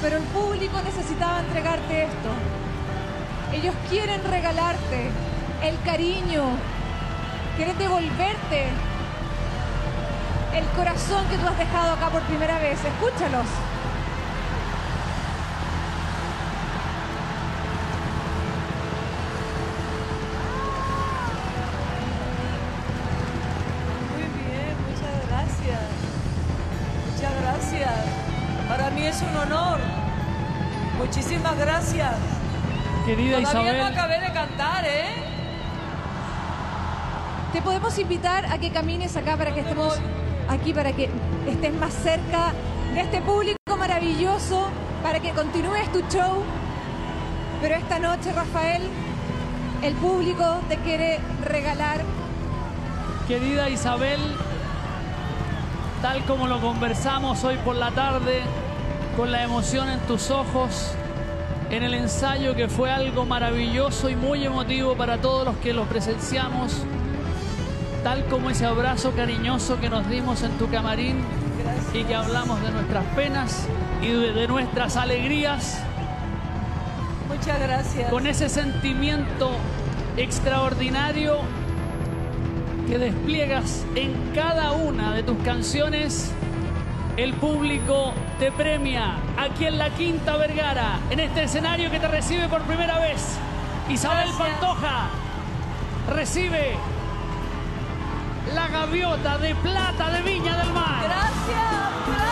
pero 0.00 0.18
el 0.18 0.22
público 0.24 0.80
necesitaba 0.84 1.40
entregarte 1.40 2.04
esto. 2.04 2.30
Ellos 3.52 3.74
quieren 3.90 4.22
regalarte 4.22 5.10
el 5.62 5.80
cariño, 5.82 6.44
quieren 7.56 7.76
devolverte 7.76 8.68
el 10.54 10.64
corazón 10.76 11.26
que 11.28 11.38
tú 11.38 11.46
has 11.48 11.58
dejado 11.58 11.92
acá 11.92 12.08
por 12.08 12.22
primera 12.22 12.58
vez. 12.60 12.78
Escúchalos. 12.84 13.46
Querida 33.08 33.40
Todavía 33.40 33.72
no 33.72 33.78
Isabel, 33.78 33.86
acabé 33.86 34.20
de 34.20 34.32
cantar, 34.34 34.84
¿eh? 34.84 35.14
Te 37.54 37.62
podemos 37.62 37.98
invitar 37.98 38.44
a 38.44 38.58
que 38.58 38.70
camines 38.70 39.16
acá 39.16 39.34
para 39.38 39.54
que 39.54 39.60
estemos 39.60 39.98
aquí, 40.46 40.74
para 40.74 40.92
que 40.92 41.08
estés 41.46 41.72
más 41.72 41.94
cerca 41.94 42.52
de 42.92 43.00
este 43.00 43.22
público 43.22 43.76
maravilloso, 43.78 44.68
para 45.02 45.20
que 45.20 45.30
continúes 45.30 45.90
tu 45.90 46.00
show. 46.10 46.42
Pero 47.62 47.76
esta 47.76 47.98
noche, 47.98 48.30
Rafael, 48.30 48.82
el 49.80 49.94
público 49.94 50.60
te 50.68 50.76
quiere 50.76 51.18
regalar 51.42 52.04
querida 53.26 53.70
Isabel, 53.70 54.20
tal 56.00 56.24
como 56.24 56.46
lo 56.46 56.60
conversamos 56.60 57.42
hoy 57.44 57.56
por 57.64 57.76
la 57.76 57.90
tarde, 57.90 58.42
con 59.16 59.32
la 59.32 59.42
emoción 59.42 59.88
en 59.88 60.00
tus 60.00 60.30
ojos, 60.30 60.94
en 61.70 61.82
el 61.82 61.94
ensayo 61.94 62.54
que 62.54 62.68
fue 62.68 62.90
algo 62.90 63.26
maravilloso 63.26 64.08
y 64.08 64.16
muy 64.16 64.44
emotivo 64.44 64.96
para 64.96 65.18
todos 65.20 65.44
los 65.44 65.56
que 65.58 65.72
lo 65.72 65.84
presenciamos, 65.84 66.82
tal 68.02 68.24
como 68.26 68.50
ese 68.50 68.64
abrazo 68.64 69.12
cariñoso 69.12 69.78
que 69.80 69.90
nos 69.90 70.08
dimos 70.08 70.42
en 70.42 70.52
tu 70.52 70.70
camarín 70.70 71.18
y 71.92 72.04
que 72.04 72.14
hablamos 72.14 72.60
de 72.62 72.70
nuestras 72.70 73.04
penas 73.14 73.66
y 74.00 74.08
de 74.08 74.32
de 74.32 74.48
nuestras 74.48 74.96
alegrías. 74.96 75.80
Muchas 77.28 77.60
gracias. 77.60 78.10
con 78.10 78.26
ese 78.26 78.48
sentimiento 78.48 79.50
extraordinario 80.16 81.40
que 82.88 82.98
despliegas 82.98 83.84
en 83.94 84.14
cada 84.34 84.72
una 84.72 85.12
de 85.12 85.22
tus 85.22 85.36
canciones, 85.38 86.32
el 87.18 87.34
público 87.34 88.14
te 88.38 88.52
premia 88.52 89.16
aquí 89.36 89.66
en 89.66 89.78
la 89.78 89.90
Quinta 89.90 90.36
Vergara, 90.36 91.00
en 91.10 91.18
este 91.18 91.44
escenario 91.44 91.90
que 91.90 91.98
te 91.98 92.06
recibe 92.06 92.48
por 92.48 92.62
primera 92.62 92.98
vez. 93.00 93.36
Isabel 93.88 94.28
Gracias. 94.28 94.60
Pantoja 94.60 95.08
recibe 96.14 96.76
la 98.54 98.68
gaviota 98.68 99.38
de 99.38 99.54
plata 99.56 100.10
de 100.10 100.22
Viña 100.22 100.56
del 100.56 100.72
Mar. 100.72 101.02
Gracias, 101.04 102.27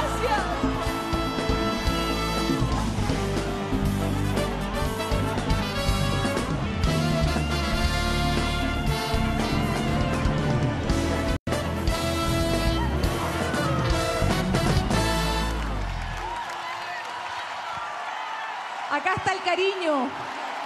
cariño 19.46 20.08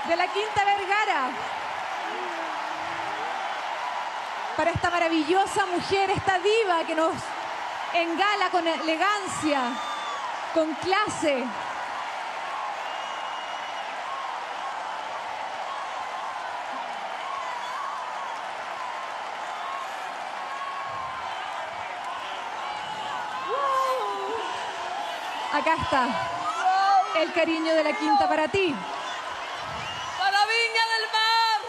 de 0.09 0.17
la 0.17 0.27
Quinta 0.29 0.65
Vergara. 0.65 1.29
Para 4.57 4.71
esta 4.71 4.89
maravillosa 4.89 5.67
mujer, 5.67 6.09
esta 6.09 6.39
diva 6.39 6.85
que 6.87 6.95
nos 6.95 7.13
engala 7.93 8.49
con 8.51 8.67
elegancia, 8.67 9.61
con 10.55 10.73
clase. 10.77 11.45
Acá 25.53 25.75
está 25.75 26.40
el 27.17 27.33
cariño 27.33 27.75
de 27.75 27.85
la 27.85 27.93
Quinta 27.93 28.29
para 28.29 28.49
ti. 28.49 28.75
Para 30.19 30.39
Viña 30.47 30.85
del 30.95 31.07
Mar. 31.13 31.61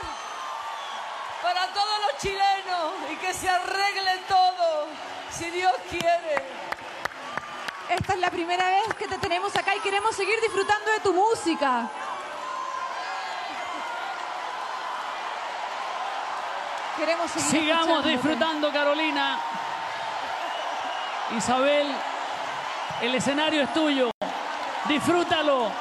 Para 1.42 1.68
todos 1.74 2.00
los 2.08 2.22
chilenos. 2.22 3.12
Y 3.12 3.16
que 3.16 3.34
se 3.34 3.50
arregle 3.50 4.18
todo. 4.28 4.88
Si 5.32 5.50
Dios 5.50 5.74
quiere. 5.90 6.46
Esta 7.90 8.14
es 8.14 8.20
la 8.20 8.30
primera 8.30 8.70
vez 8.70 8.94
que 8.98 9.08
te 9.08 9.18
tenemos 9.18 9.56
acá 9.56 9.76
y 9.76 9.80
queremos 9.80 10.16
seguir 10.16 10.40
disfrutando 10.40 10.92
de 10.92 11.00
tu 11.02 11.14
música. 11.14 11.90
Queremos 16.98 17.32
seguir 17.32 17.50
Sigamos 17.50 18.06
disfrutando, 18.06 18.72
Carolina. 18.72 19.40
Isabel, 21.36 21.88
el 23.02 23.16
escenario 23.16 23.64
es 23.64 23.74
tuyo. 23.74 24.12
Disfrútalo. 24.88 25.72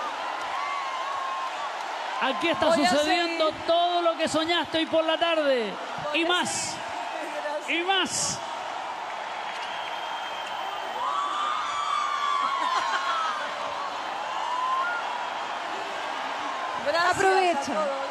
Aquí 2.23 2.49
está 2.49 2.67
Voy 2.67 2.87
sucediendo 2.87 3.51
todo 3.67 4.03
lo 4.03 4.17
que 4.17 4.29
soñaste 4.29 4.79
hoy 4.79 4.87
por 4.87 5.05
la 5.05 5.17
tarde. 5.17 5.73
Y 6.15 6.25
más, 6.25 6.75
y 7.69 7.79
más. 7.83 8.39
Gracias 16.87 17.17
Aprovecha. 17.17 17.73
a 17.73 17.75
todos. 17.75 18.11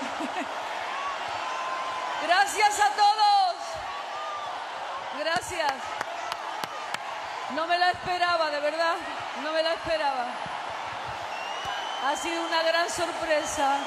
Gracias 2.26 2.80
a 2.80 2.90
todos. 2.96 3.56
Gracias. 5.20 5.74
No 7.56 7.68
me 7.68 7.78
la 7.78 7.92
esperaba, 7.92 8.50
de 8.52 8.60
verdad. 8.60 8.96
No 9.44 9.52
me 9.52 9.64
la 9.64 9.74
esperaba. 9.74 10.26
Ha 12.06 12.16
sido 12.16 12.42
una 12.46 12.64
gran 12.64 12.90
sorpresa. 12.90 13.78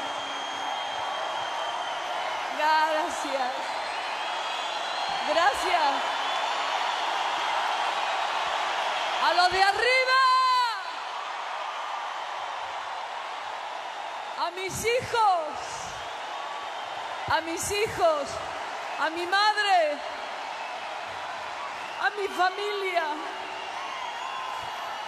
Gracias. 2.58 3.52
Gracias. 5.28 5.92
A 9.24 9.34
los 9.34 9.52
de 9.52 9.62
arriba. 9.62 10.22
a 14.44 14.50
mis 14.50 14.84
hijos, 14.84 15.48
a 17.28 17.40
mis 17.42 17.70
hijos, 17.70 18.28
a 18.98 19.08
mi 19.10 19.24
madre, 19.26 19.98
a 22.00 22.10
mi 22.10 22.26
familia, 22.26 23.04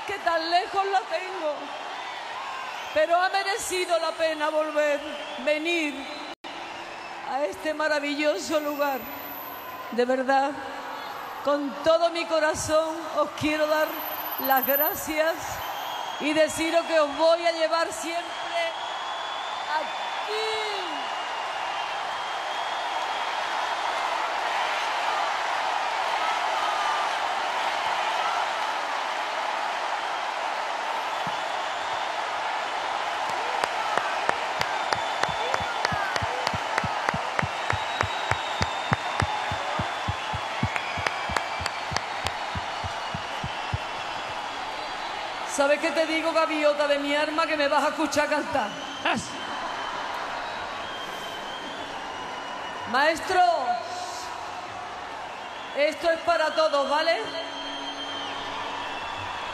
que 0.06 0.18
tan 0.20 0.51
lejos 0.51 0.86
la 0.86 1.01
tengo, 1.01 1.55
pero 2.95 3.21
ha 3.21 3.29
merecido 3.29 3.99
la 3.99 4.12
pena 4.12 4.49
volver, 4.51 5.01
venir 5.45 5.95
a 7.29 7.45
este 7.45 7.75
maravilloso 7.75 8.61
lugar. 8.61 9.01
De 9.91 10.05
verdad, 10.05 10.53
con 11.45 11.75
todo 11.83 12.11
mi 12.11 12.25
corazón 12.27 12.97
os 13.19 13.31
quiero 13.41 13.66
dar 13.66 13.89
las 14.47 14.65
gracias 14.65 15.35
y 16.21 16.33
deciros 16.33 16.87
que 16.87 17.01
os 17.01 17.16
voy 17.19 17.45
a 17.45 17.53
llevar 17.53 17.93
siempre 17.93 18.23
aquí. 19.77 20.75
¿Sabes 45.65 45.81
qué 45.81 45.93
te 45.93 46.05
digo, 46.05 46.31
gaviota 46.31 46.86
de 46.86 46.99
mi 46.99 47.16
arma, 47.16 47.47
que 47.47 47.57
me 47.57 47.69
vas 47.69 47.85
a 47.85 47.89
escuchar 47.89 48.28
cantar? 48.28 48.69
¡As! 49.03 49.23
Maestro, 52.93 53.41
esto 55.78 56.11
es 56.11 56.20
para 56.20 56.55
todos, 56.55 56.91
¿vale? 56.91 57.16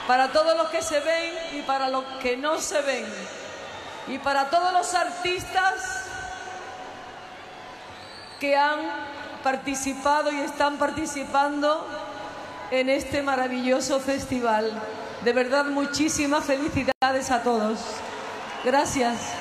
Para 0.09 0.33
todos 0.33 0.57
los 0.57 0.69
que 0.71 0.83
se 0.83 0.99
ven 0.99 1.33
y 1.53 1.63
para 1.63 1.89
los 1.89 2.05
que 2.21 2.37
no 2.37 2.59
se 2.59 2.83
ven. 2.83 3.07
Y 4.09 4.19
para 4.19 4.51
todos 4.51 4.73
los 4.73 4.93
artistas 4.95 6.09
que 8.41 8.57
han 8.57 8.81
participado 9.45 10.33
y 10.33 10.41
están 10.41 10.77
participando 10.77 11.87
en 12.73 12.91
este 12.91 13.23
maravilloso 13.23 14.01
festival. 14.01 14.73
De 15.25 15.33
verdad, 15.33 15.67
muchísimas 15.67 16.45
felicidades 16.45 17.31
a 17.31 17.43
todos. 17.43 17.79
Gracias. 18.65 19.40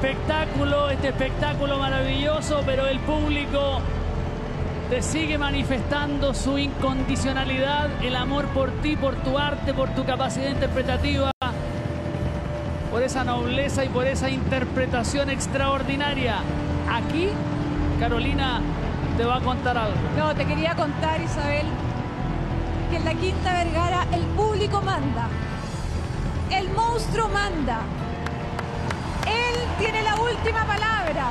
Espectáculo, 0.00 0.88
este 0.88 1.08
espectáculo 1.08 1.76
maravilloso, 1.76 2.62
pero 2.64 2.86
el 2.86 2.98
público 3.00 3.80
te 4.88 5.02
sigue 5.02 5.36
manifestando 5.36 6.32
su 6.32 6.56
incondicionalidad, 6.56 7.90
el 8.02 8.16
amor 8.16 8.46
por 8.46 8.70
ti, 8.80 8.96
por 8.96 9.14
tu 9.16 9.36
arte, 9.38 9.74
por 9.74 9.90
tu 9.90 10.06
capacidad 10.06 10.48
interpretativa, 10.48 11.30
por 12.90 13.02
esa 13.02 13.24
nobleza 13.24 13.84
y 13.84 13.90
por 13.90 14.06
esa 14.06 14.30
interpretación 14.30 15.28
extraordinaria. 15.28 16.36
Aquí, 16.90 17.28
Carolina 17.98 18.62
te 19.18 19.24
va 19.26 19.36
a 19.36 19.40
contar 19.40 19.76
algo. 19.76 19.98
No, 20.16 20.34
te 20.34 20.46
quería 20.46 20.74
contar, 20.76 21.20
Isabel, 21.20 21.66
que 22.90 22.96
en 22.96 23.04
la 23.04 23.12
Quinta 23.12 23.52
Vergara 23.52 24.06
el 24.14 24.22
público 24.22 24.80
manda. 24.80 25.28
El 26.50 26.70
monstruo 26.70 27.28
manda. 27.28 27.82
Tiene 29.80 30.02
la 30.02 30.14
última 30.16 30.66
palabra. 30.66 31.30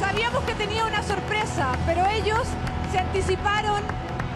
Sabíamos 0.00 0.42
que 0.42 0.54
tenía 0.54 0.84
una 0.84 1.00
sorpresa, 1.04 1.68
pero 1.86 2.04
ellos 2.06 2.42
se 2.90 2.98
anticiparon 2.98 3.82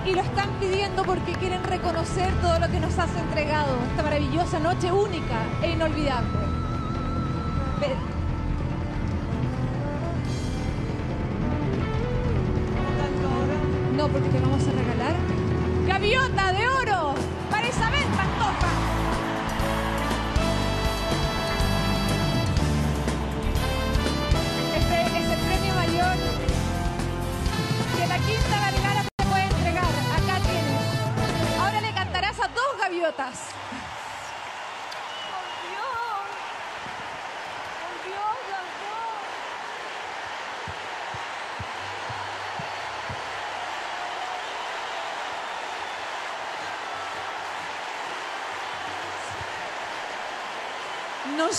y 0.06 0.12
lo 0.14 0.20
están 0.20 0.48
pidiendo 0.60 1.02
porque 1.02 1.32
quieren 1.32 1.64
reconocer 1.64 2.32
todo 2.40 2.60
lo 2.60 2.68
que 2.68 2.78
nos 2.78 2.96
has 3.00 3.10
entregado, 3.16 3.76
esta 3.90 4.04
maravillosa 4.04 4.60
noche 4.60 4.92
única 4.92 5.42
e 5.60 5.72
inolvidable. 5.72 6.46
No, 13.96 14.06
porque 14.06 14.45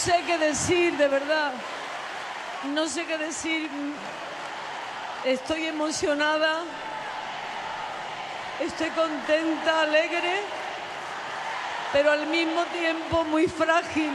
sé 0.07 0.23
qué 0.25 0.37
decir, 0.37 0.95
de 0.95 1.07
verdad. 1.09 1.51
No 2.73 2.87
sé 2.87 3.05
qué 3.05 3.17
decir. 3.17 3.69
Estoy 5.25 5.65
emocionada. 5.65 6.63
Estoy 8.61 8.89
contenta, 8.91 9.81
alegre, 9.81 10.41
pero 11.91 12.11
al 12.11 12.25
mismo 12.27 12.63
tiempo 12.65 13.23
muy 13.25 13.47
frágil 13.47 14.13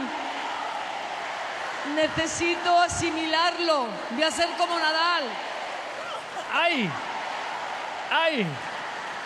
Necesito 1.95 2.79
asimilarlo. 2.79 3.87
Voy 4.11 4.23
a 4.23 4.31
ser 4.31 4.49
como 4.57 4.77
Nadal. 4.79 5.23
¡Ay! 6.53 6.89
¡Ay! 8.09 8.47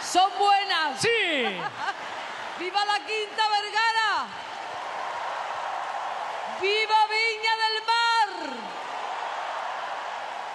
Son 0.03 0.29
buenas. 0.37 0.99
¡Sí! 0.99 1.07
¡Viva 2.59 2.85
la 2.85 2.99
Quinta 3.05 3.43
Vergara! 3.55 4.46
¡Viva 6.61 7.01
Viña 7.13 7.53
del 7.63 7.77
Mar! 7.85 8.29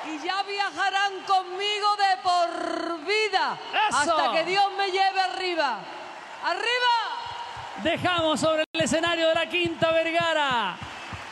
Y 0.04 0.26
ya 0.26 0.42
viajarán 0.42 1.22
conmigo 1.26 1.88
de 1.96 2.16
por 2.22 3.04
vida 3.06 3.58
¡Eso! 3.88 4.16
hasta 4.16 4.32
que 4.32 4.44
Dios 4.44 4.64
me 4.76 4.90
lleve 4.90 5.20
arriba. 5.20 5.78
¡Arriba! 6.44 7.82
Dejamos 7.84 8.40
sobre 8.40 8.64
el 8.72 8.80
escenario 8.80 9.28
de 9.28 9.34
la 9.34 9.48
Quinta 9.48 9.92
Vergara 9.92 10.76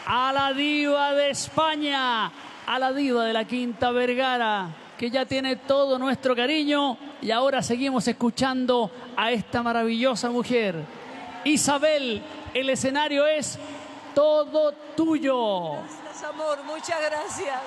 a 0.06 0.32
la 0.32 0.52
diva 0.52 1.14
de 1.14 1.30
España, 1.30 2.30
a 2.66 2.78
la 2.78 2.92
diva 2.92 3.24
de 3.24 3.32
la 3.32 3.44
Quinta 3.44 3.90
Vergara, 3.90 4.68
que 4.96 5.10
ya 5.10 5.24
tiene 5.26 5.56
todo 5.56 5.98
nuestro 5.98 6.36
cariño 6.36 6.96
y 7.20 7.30
ahora 7.30 7.62
seguimos 7.62 8.06
escuchando 8.06 8.90
a 9.16 9.32
esta 9.32 9.62
maravillosa 9.62 10.30
mujer. 10.30 10.76
Isabel, 11.44 12.22
el 12.54 12.70
escenario 12.70 13.26
es 13.26 13.58
todo 14.20 14.72
tuyo. 14.94 15.76
Gracias, 15.80 16.24
amor. 16.24 16.62
Muchas 16.64 17.00
gracias. 17.00 17.58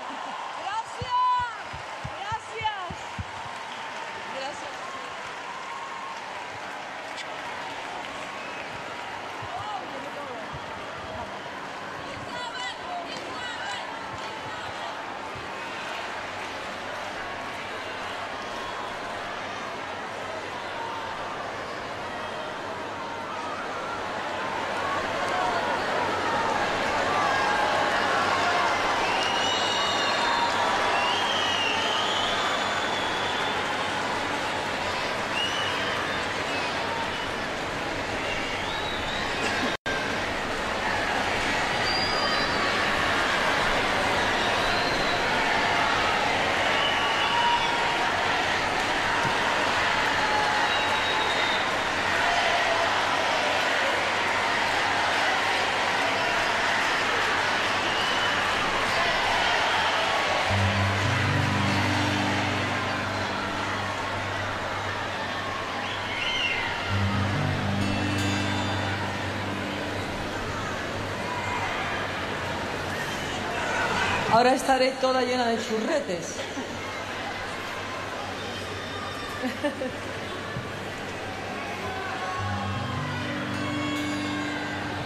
Ahora 74.34 74.56
estaré 74.56 74.90
toda 75.00 75.22
llena 75.22 75.46
de 75.46 75.58
churretes. 75.64 76.38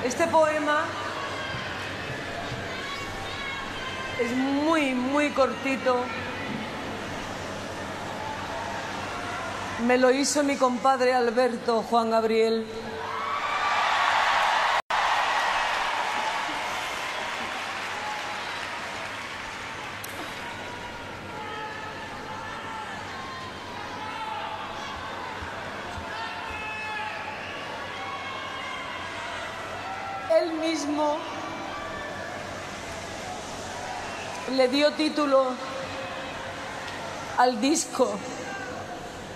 Este 0.05 0.27
poema 0.27 0.85
es 4.21 4.31
muy, 4.31 4.93
muy 4.93 5.31
cortito. 5.31 5.97
Me 9.85 9.97
lo 9.97 10.09
hizo 10.11 10.41
mi 10.41 10.55
compadre 10.55 11.13
Alberto 11.13 11.83
Juan 11.83 12.11
Gabriel. 12.11 12.65
Él 30.39 30.53
mismo 30.53 31.17
dio 34.67 34.91
título 34.91 35.45
al 37.37 37.59
disco, 37.61 38.09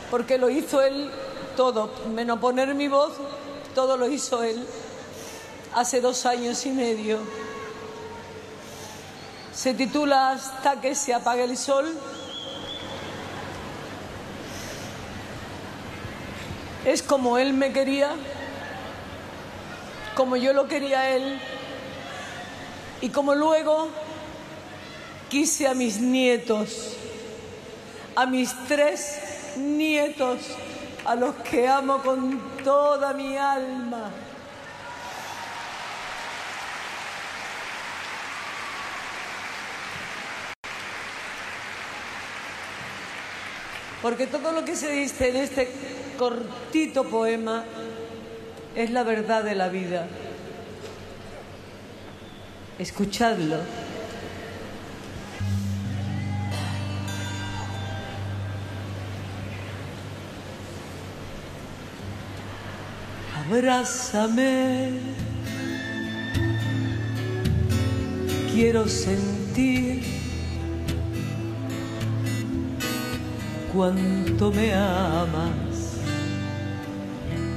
porque 0.10 0.38
lo 0.38 0.50
hizo 0.50 0.82
él 0.82 1.12
todo, 1.56 1.92
menos 2.14 2.40
poner 2.40 2.74
mi 2.76 2.88
voz, 2.88 3.14
todo 3.76 3.98
lo 3.98 4.08
hizo 4.08 4.44
él 4.44 4.66
hace 5.76 6.02
dos 6.02 6.26
años 6.26 6.66
y 6.66 6.72
medio. 6.72 7.20
Se 9.54 9.74
titula 9.74 10.32
Hasta 10.32 10.82
que 10.82 10.96
se 10.96 11.14
apague 11.14 11.44
el 11.44 11.58
sol. 11.58 11.94
Es 16.86 17.04
como 17.04 17.38
él 17.38 17.54
me 17.54 17.72
quería 17.72 18.16
como 20.16 20.36
yo 20.36 20.54
lo 20.54 20.68
quería 20.68 21.10
él 21.10 21.40
y 23.02 23.10
como 23.10 23.34
luego 23.34 23.88
quise 25.32 25.66
a 25.66 25.74
mis 25.74 25.98
nietos, 26.02 26.98
a 28.18 28.26
mis 28.26 28.54
tres 28.68 29.56
nietos, 29.56 30.42
a 31.06 31.16
los 31.16 31.36
que 31.36 31.70
amo 31.70 32.00
con 32.04 32.38
toda 32.66 33.14
mi 33.14 33.38
alma. 33.38 34.12
Porque 44.02 44.28
todo 44.28 44.52
lo 44.52 44.66
que 44.66 44.76
se 44.76 44.92
dice 44.92 45.30
en 45.30 45.38
este 45.38 45.72
cortito 46.18 47.06
poema 47.06 47.64
es 48.76 48.92
la 48.92 49.04
verdad 49.04 49.46
de 49.46 49.56
la 49.56 49.70
vida. 49.70 50.08
Escuchadlo. 52.80 53.91
Abrázame. 63.52 64.92
Quiero 68.54 68.88
sentir 68.88 70.04
cuánto 73.74 74.54
me 74.54 74.74
amas. 74.74 75.98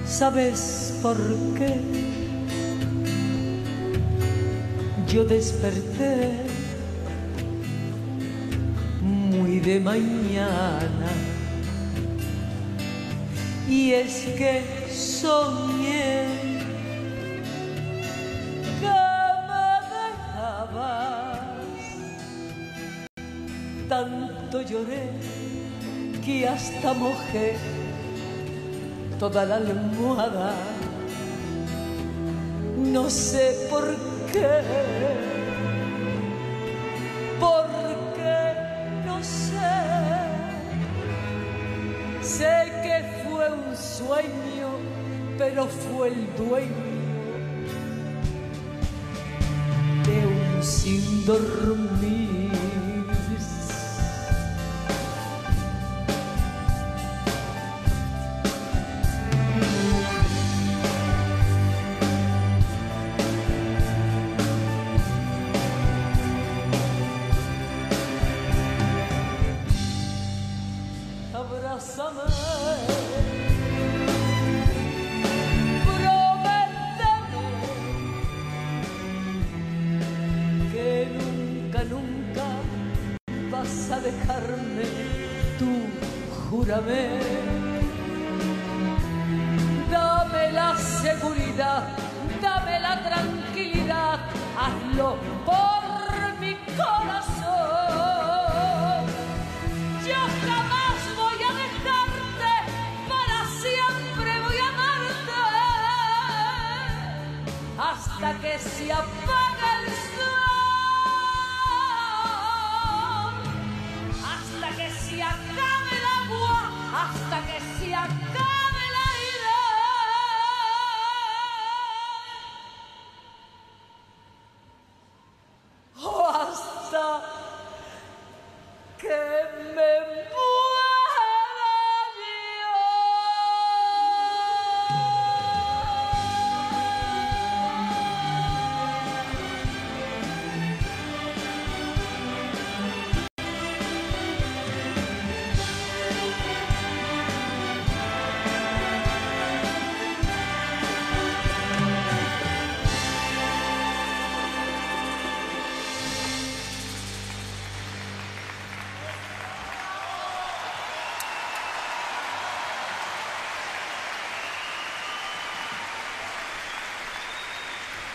¿Sabes 0.04 0.98
por 1.00 1.16
qué? 1.56 1.80
Yo 5.06 5.24
desperté 5.24 6.32
muy 9.00 9.60
de 9.60 9.78
mañana 9.78 11.10
y 13.68 13.92
es 13.92 14.24
que 14.36 14.83
soñé 14.94 16.26
que 18.80 19.00
me 19.48 19.68
dejabas. 19.94 21.38
Tanto 23.88 24.62
lloré 24.62 25.10
que 26.24 26.48
hasta 26.48 26.94
mojé 26.94 27.56
toda 29.18 29.44
la 29.44 29.56
almohada. 29.56 30.54
No 32.76 33.10
sé 33.10 33.66
por 33.70 33.84
qué, 34.32 34.62
porque 37.40 38.36
no 39.06 39.22
sé. 39.22 39.74
Sé 42.22 42.72
que 42.82 42.96
fue 43.22 43.52
un 43.52 43.76
sueño, 43.76 44.68
pero 45.46 45.66
fue 45.66 46.08
el 46.08 46.26
dueño 46.36 46.68
de 50.06 50.26
un 50.26 50.62
síndrome. 50.62 51.93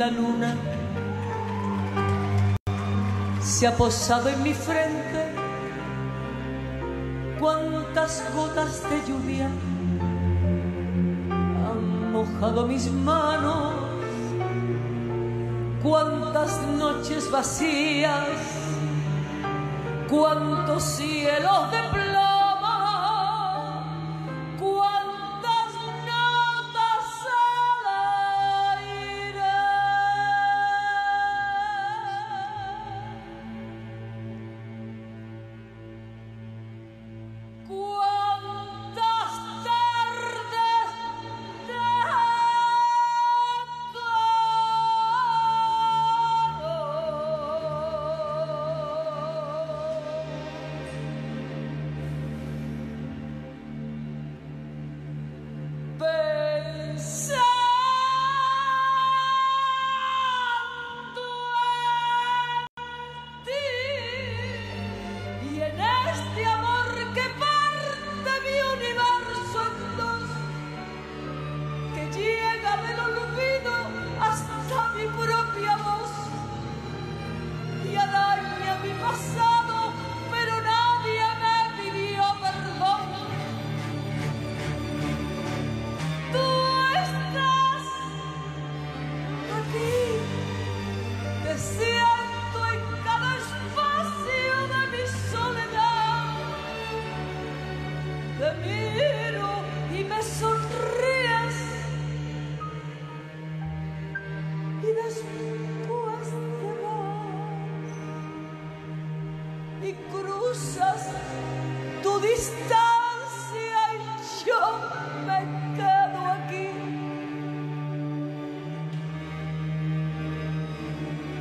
la 0.00 0.10
luna 0.10 0.56
se 3.42 3.66
ha 3.66 3.76
posado 3.76 4.30
en 4.30 4.42
mi 4.42 4.54
frente. 4.54 5.34
Cuántas 7.38 8.24
gotas 8.34 8.82
de 8.88 8.96
lluvia 9.06 9.50
han 11.66 12.12
mojado 12.12 12.66
mis 12.66 12.90
manos. 12.90 13.74
Cuántas 15.82 16.62
noches 16.78 17.30
vacías. 17.30 18.38
Cuántos 20.08 20.82
cielos 20.82 21.70
de 21.72 21.89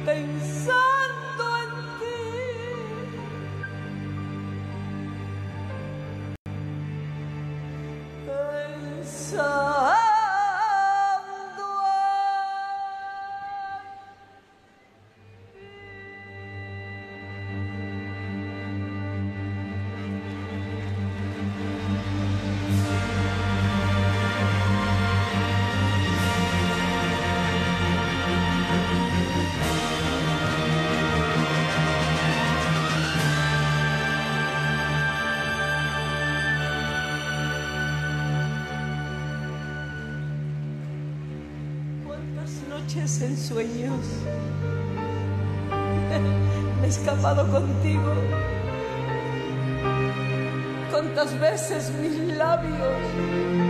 pensar. 0.09 0.98
En 43.21 43.37
sueños, 43.37 43.99
Me 46.79 46.87
he 46.87 46.89
escapado 46.89 47.45
contigo. 47.51 48.13
Cuántas 50.89 51.37
veces 51.37 51.91
mis 52.01 52.17
labios 52.37 53.68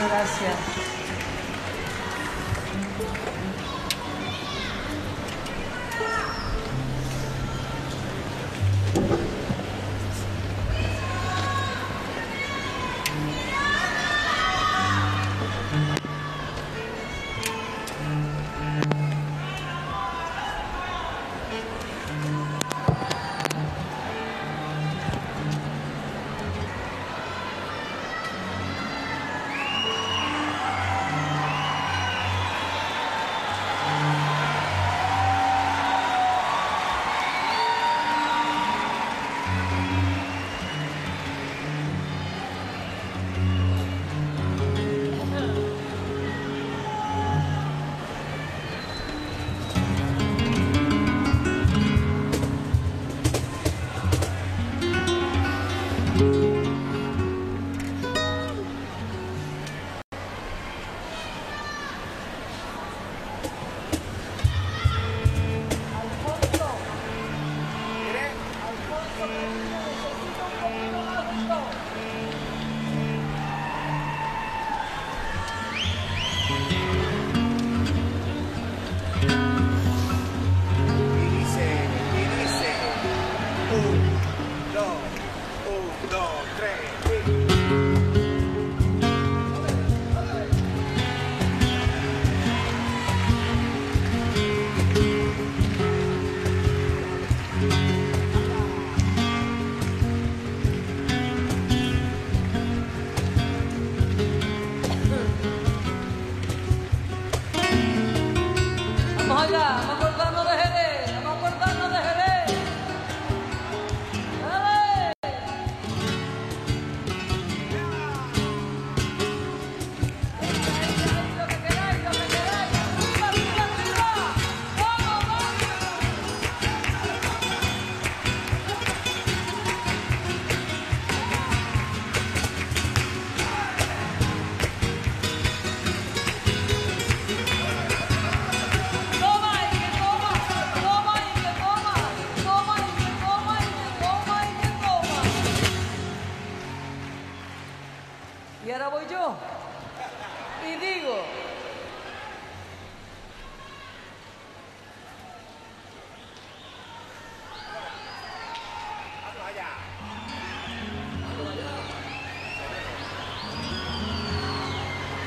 Gracias. 0.00 0.63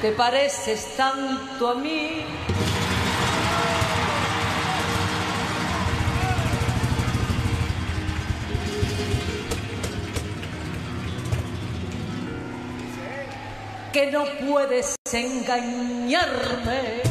te 0.07 0.13
pareces 0.13 0.95
tanto 0.95 1.67
a 1.67 1.75
mí. 1.75 2.23
que 13.91 14.11
no 14.11 14.25
puedes 14.47 14.95
engañarme. 15.11 17.06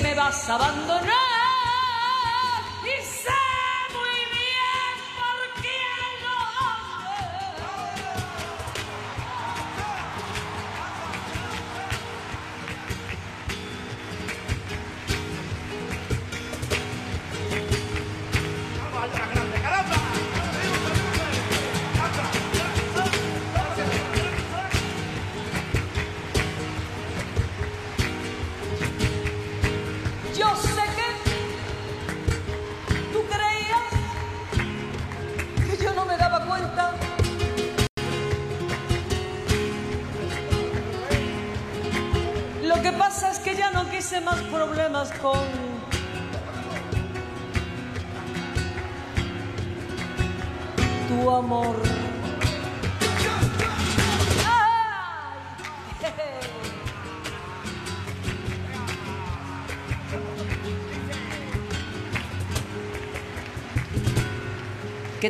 me 0.00 0.14
vas 0.14 0.48
a 0.48 0.54
abandonar. 0.54 1.27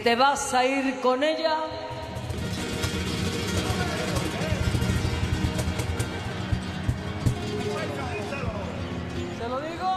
te 0.08 0.16
vas 0.16 0.54
a 0.54 0.64
ir 0.64 1.00
con 1.02 1.22
ella. 1.22 1.54
¿Te 9.38 9.48
lo 9.50 9.60
digo? 9.60 9.90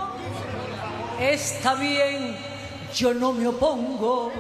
Está 1.18 1.76
bien, 1.76 2.36
yo 2.94 3.14
no 3.14 3.32
me 3.32 3.48
opongo. 3.48 4.34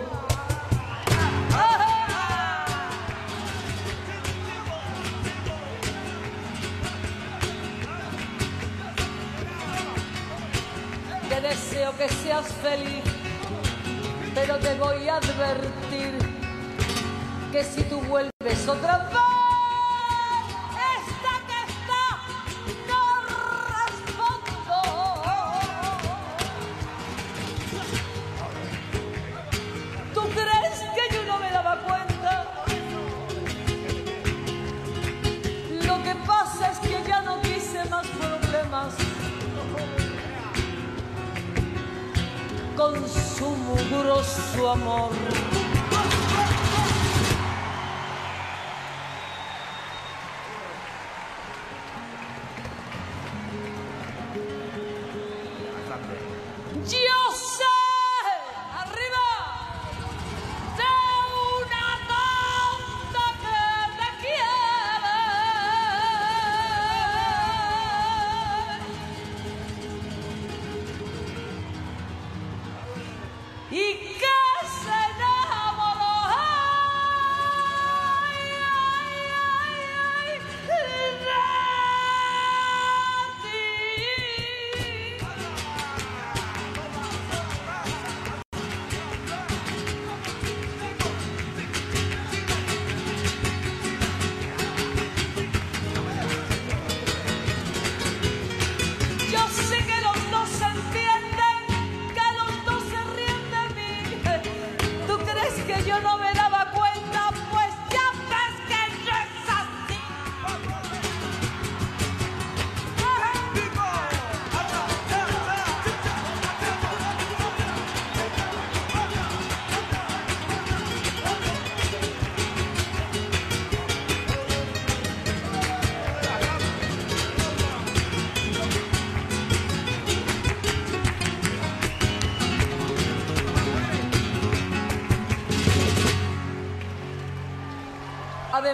su 44.23 44.68
amor. 44.68 45.61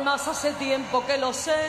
más 0.07 0.25
hace 0.25 0.53
tiempo 0.53 1.05
que 1.05 1.17
lo 1.17 1.33
sé. 1.33 1.67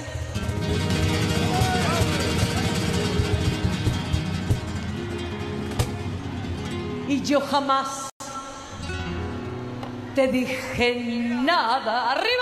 Y 7.09 7.20
yo 7.23 7.40
jamás 7.40 8.09
te 10.15 10.28
dije 10.28 10.94
nada. 11.51 12.12
¡Arriba! 12.12 12.38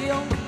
canción. 0.00 0.39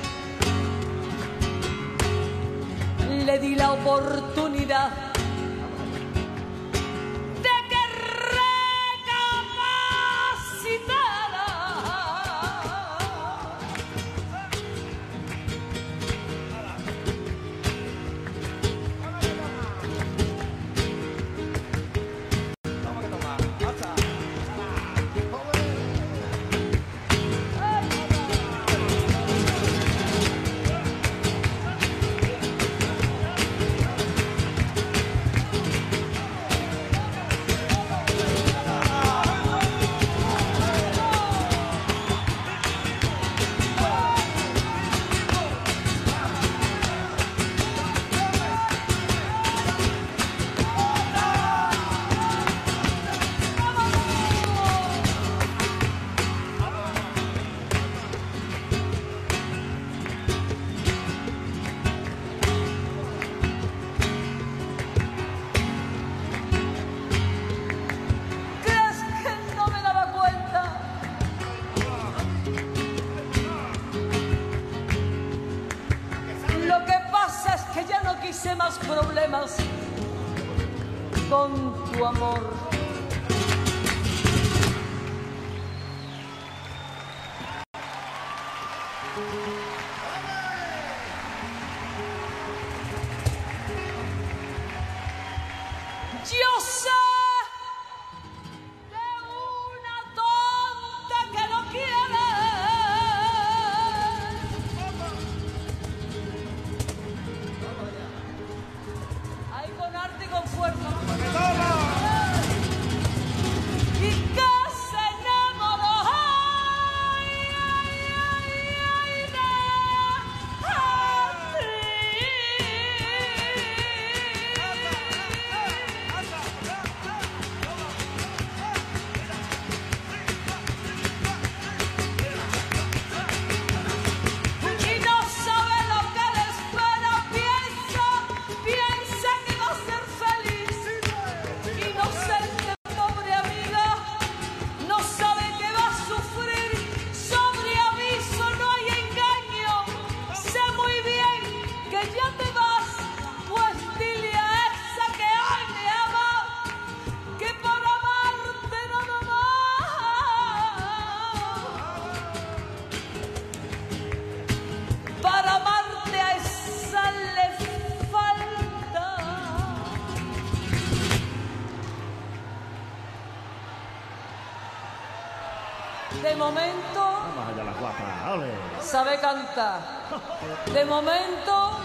De 180.73 180.85
momento, 180.85 181.79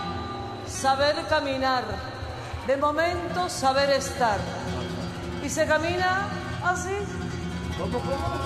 saber 0.67 1.15
caminar. 1.29 1.83
De 2.65 2.77
momento, 2.77 3.49
saber 3.49 3.89
estar. 3.91 4.39
Y 5.43 5.49
se 5.49 5.65
camina 5.65 6.27
así. 6.63 6.97
¿Cómo, 7.77 7.99
cómo? 7.99 8.36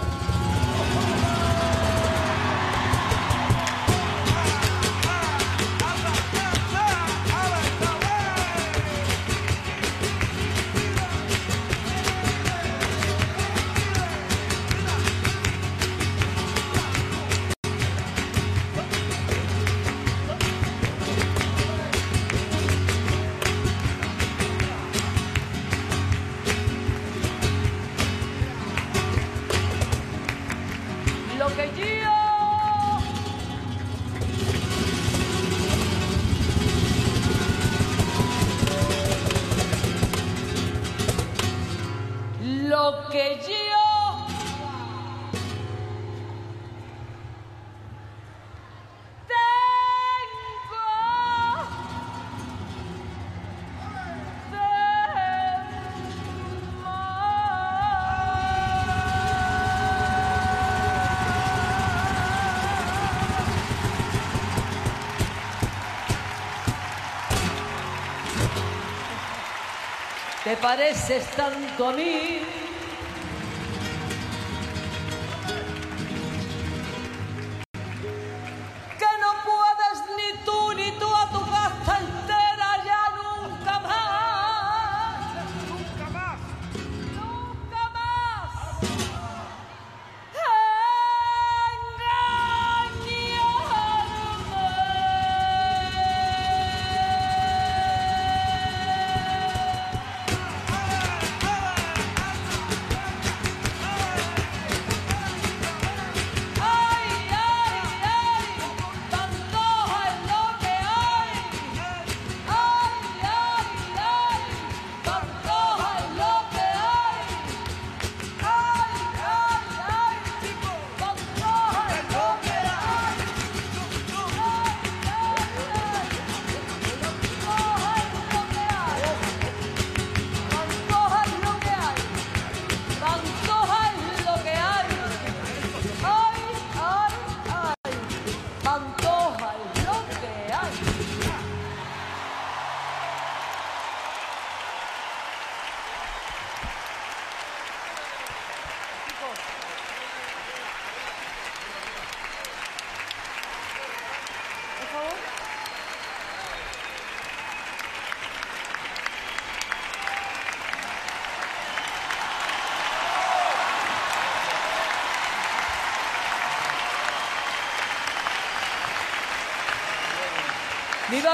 Pareces 70.61 71.25
tanto 71.35 71.87
a 71.87 71.93
mí. 71.93 72.30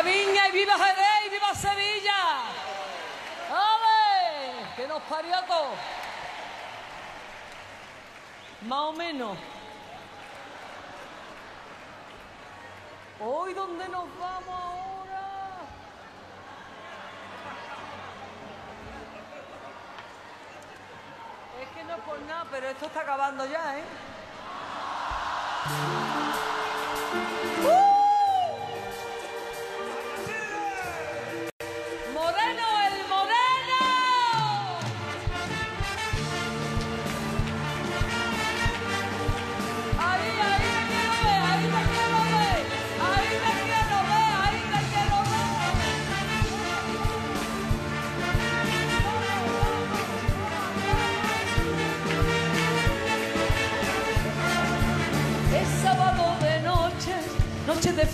Viña 0.03 0.47
y 0.47 0.51
viva 0.51 0.73
Jerez 0.77 1.25
y 1.25 1.29
viva 1.29 1.55
Sevilla! 1.55 2.41
¡Ale! 3.49 4.75
¡Que 4.75 4.87
nos 4.87 5.01
parió 5.03 5.35
a 5.35 5.45
todos! 5.45 5.77
Más 8.61 8.79
o 8.79 8.93
menos. 8.93 9.37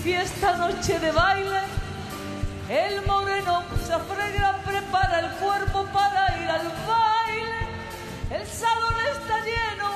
Fiesta, 0.03 0.57
noche 0.57 0.99
de 0.99 1.11
baile. 1.11 1.61
El 2.69 3.05
moreno 3.05 3.63
se 3.85 3.93
afrega, 3.93 4.59
prepara 4.65 5.19
el 5.19 5.29
cuerpo 5.35 5.85
para 5.93 6.37
ir 6.41 6.49
al 6.49 6.67
baile. 6.87 7.61
El 8.29 8.45
salón 8.45 8.95
está 9.15 9.37
lleno, 9.39 9.89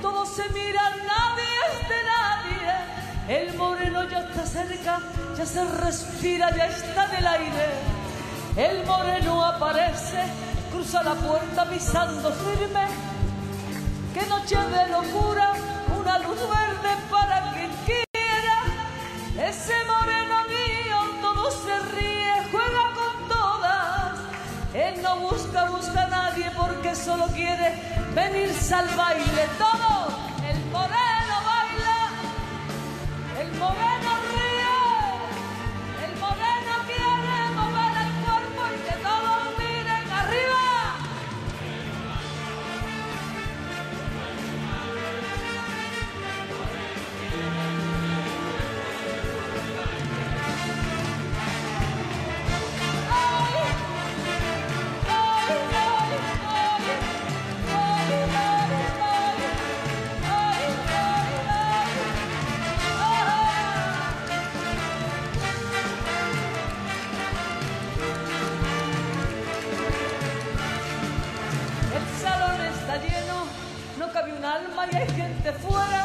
todos 0.00 0.34
se 0.34 0.48
miran, 0.48 0.92
nadie 1.14 1.50
es 1.66 1.88
de 1.92 2.00
nadie. 2.14 3.42
El 3.42 3.54
moreno 3.58 4.08
ya 4.08 4.20
está 4.20 4.46
cerca, 4.46 5.00
ya 5.36 5.44
se 5.44 5.64
respira, 5.64 6.56
ya 6.56 6.66
está 6.66 7.04
en 7.04 7.14
el 7.16 7.26
aire. 7.26 7.68
El 8.56 8.86
moreno 8.86 9.44
aparece, 9.44 10.24
cruza 10.72 11.02
la 11.02 11.14
puerta 11.14 11.68
pisando 11.68 12.32
firme. 12.32 12.86
Qué 14.14 14.26
noche 14.26 14.56
de 14.56 14.88
locura, 14.88 15.52
una 16.00 16.18
luz 16.18 16.38
verde 16.38 16.96
para 17.10 17.52
quiera. 17.52 17.69
Ese 19.50 19.74
moreno 19.84 20.44
mío, 20.48 20.96
todo 21.20 21.50
se 21.50 21.76
ríe, 21.96 22.32
juega 22.52 22.84
con 22.94 23.28
todas. 23.28 24.20
Él 24.72 25.02
no 25.02 25.16
busca, 25.16 25.64
busca 25.64 26.04
a 26.04 26.06
nadie 26.06 26.52
porque 26.56 26.94
solo 26.94 27.26
quiere 27.34 27.74
venirse 28.14 28.72
al 28.72 28.86
baile. 28.94 29.48
Todo, 29.58 30.06
el 30.48 30.64
moreno 30.66 31.36
baila, 31.50 31.98
el 33.40 33.52
moreno 33.58 34.19
fuera 75.52 75.99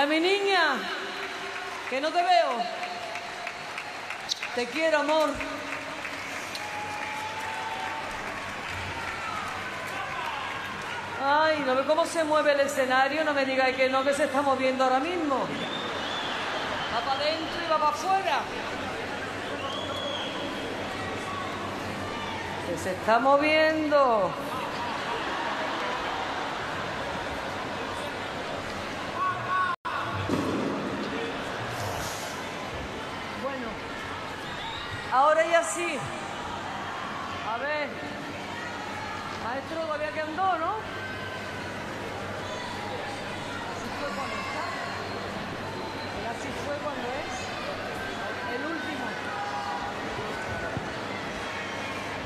a 0.00 0.06
mi 0.06 0.18
niña, 0.18 0.78
que 1.90 2.00
no 2.00 2.10
te 2.10 2.22
veo. 2.22 2.62
Te 4.54 4.66
quiero, 4.66 5.00
amor. 5.00 5.30
Ay, 11.22 11.62
¿no 11.66 11.74
ve 11.74 11.84
cómo 11.84 12.06
se 12.06 12.24
mueve 12.24 12.52
el 12.52 12.60
escenario? 12.60 13.24
No 13.24 13.34
me 13.34 13.44
digáis 13.44 13.76
que 13.76 13.90
no, 13.90 14.02
que 14.02 14.14
se 14.14 14.24
está 14.24 14.40
moviendo 14.40 14.84
ahora 14.84 15.00
mismo. 15.00 15.46
Va 16.94 17.00
para 17.00 17.20
adentro 17.20 17.60
y 17.62 17.70
va 17.70 17.78
para 17.78 17.90
afuera. 17.90 18.40
Que 22.66 22.78
se 22.78 22.92
está 22.92 23.18
moviendo. 23.18 24.32
Ahora 35.60 35.62
ya 35.62 35.64
sí. 35.64 35.98
A 37.48 37.58
ver. 37.58 37.88
Maestro, 39.44 39.80
todavía 39.82 40.12
que 40.12 40.20
andó, 40.20 40.58
¿no? 40.58 40.72
Así 43.70 43.88
fue 43.98 44.08
cuando 44.16 44.36
está. 44.36 44.64
Él 46.18 46.26
así 46.30 46.48
fue 46.66 46.76
cuando 46.76 47.06
es. 47.08 47.34
El 48.54 48.62
último. 48.66 49.04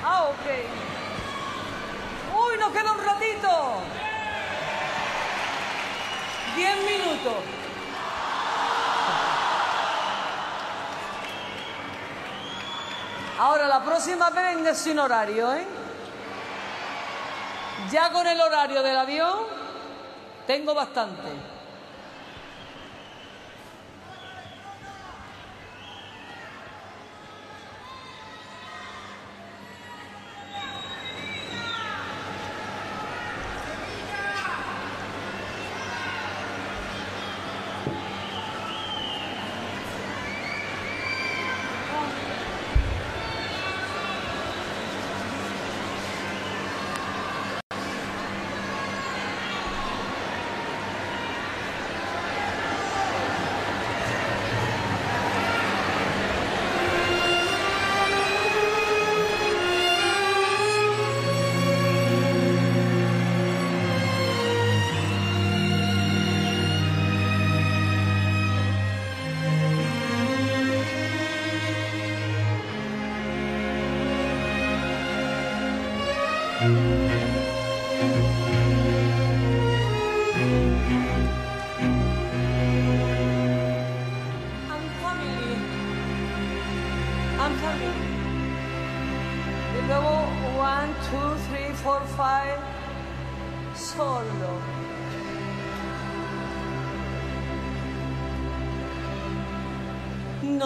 Ah, 0.05 0.23
ok. 0.25 0.47
Uy, 2.37 2.59
nos 2.59 2.73
queda 2.73 2.93
un 2.93 3.05
ratito. 3.05 3.51
Diez 6.57 6.77
minutos. 6.77 7.55
Ahora, 13.37 13.67
la 13.67 13.85
próxima 14.05 14.29
vez 14.29 14.57
venga 14.57 14.75
sin 14.75 14.99
horario, 14.99 15.55
¿eh? 15.55 15.65
Ya 17.91 18.13
con 18.13 18.27
el 18.27 18.39
horario 18.39 18.83
del 18.83 18.99
avión 18.99 19.33
tengo 20.47 20.75
bastante. 20.75 21.23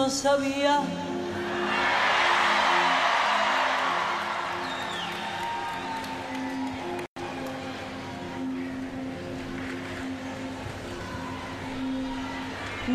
Sabía. 0.09 0.81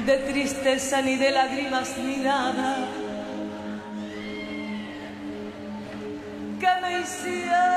de 0.06 0.18
tristeza 0.18 1.00
ni 1.02 1.16
de 1.16 1.30
lágrimas 1.30 1.96
ni 1.98 2.16
nada 2.16 2.88
que 6.58 6.80
me 6.82 7.00
hiciera 7.00 7.73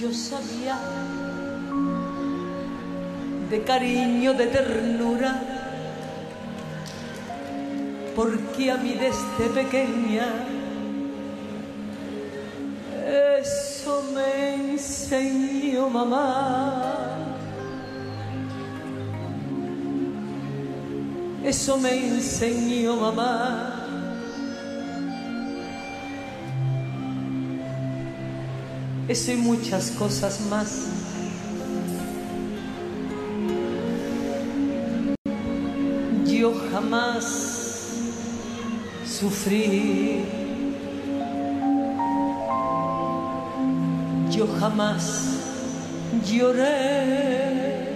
Yo 0.00 0.14
sabía 0.14 0.78
de 3.50 3.62
cariño, 3.64 4.32
de 4.32 4.46
ternura, 4.46 5.42
porque 8.14 8.70
a 8.70 8.76
mí 8.76 8.92
desde 8.92 9.52
pequeña 9.52 10.26
eso 13.40 14.04
me 14.14 14.72
enseñó 14.72 15.88
mamá. 15.88 16.84
Eso 21.44 21.76
me 21.76 22.06
enseñó 22.06 22.94
mamá. 22.94 23.67
Eso 29.08 29.32
y 29.32 29.36
muchas 29.36 29.90
cosas 29.92 30.38
más. 30.50 30.84
Yo 36.26 36.52
jamás 36.70 37.24
sufrí. 39.06 40.26
Yo 44.30 44.46
jamás 44.60 45.24
lloré. 46.30 47.88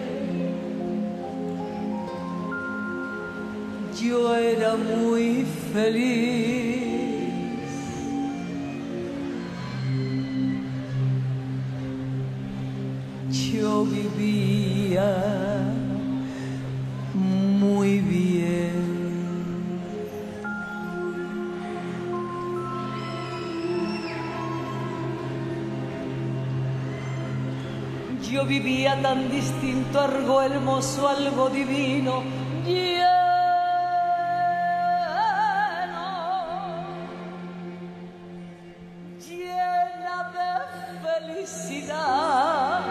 Yo 4.00 4.34
era 4.34 4.76
muy 4.76 5.44
feliz. 5.74 6.81
Vivía 28.58 29.00
tan 29.00 29.30
distinto, 29.30 29.98
algo 29.98 30.42
hermoso, 30.42 31.08
algo 31.08 31.48
divino, 31.48 32.22
lleno, 32.66 33.08
llena 39.26 40.18
de 40.36 40.50
felicidad. 41.04 42.82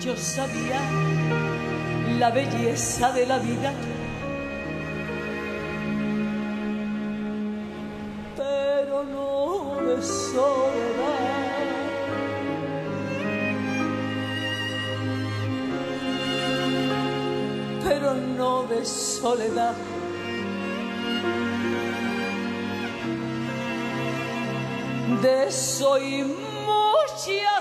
Yo 0.00 0.16
sabía 0.16 0.80
la 2.18 2.30
belleza 2.30 3.12
de 3.12 3.26
la 3.26 3.38
vida. 3.38 3.74
soledad. 19.26 19.74
De 25.20 25.50
soy 25.50 26.22
mucha. 26.22 27.55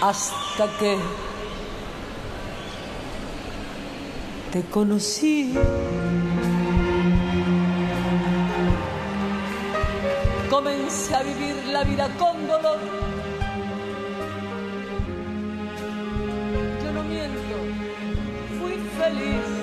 hasta 0.00 0.66
que 0.78 0.98
te 4.52 4.62
conocí. 4.62 5.54
Comencé 10.48 11.14
a 11.14 11.22
vivir 11.22 11.56
la 11.66 11.84
vida 11.84 12.08
con 12.18 12.46
dolor. 12.46 12.78
Yo 16.82 16.92
no 16.92 17.02
miento, 17.04 17.56
fui 18.58 18.76
feliz. 18.98 19.59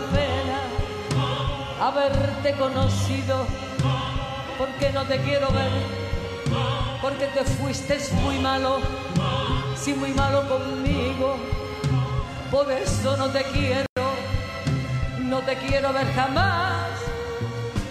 pena 0.00 0.60
haberte 1.80 2.52
conocido, 2.54 3.46
porque 4.58 4.90
no 4.90 5.04
te 5.04 5.18
quiero 5.20 5.48
ver, 5.50 5.70
porque 7.00 7.26
te 7.26 7.44
fuiste 7.44 7.98
muy 8.22 8.38
malo, 8.38 8.80
sí 9.76 9.94
muy 9.94 10.12
malo 10.12 10.48
conmigo, 10.48 11.36
por 12.50 12.70
eso 12.70 13.16
no 13.16 13.28
te 13.28 13.44
quiero, 13.44 13.86
no 15.20 15.40
te 15.40 15.56
quiero 15.56 15.92
ver 15.92 16.12
jamás, 16.14 16.88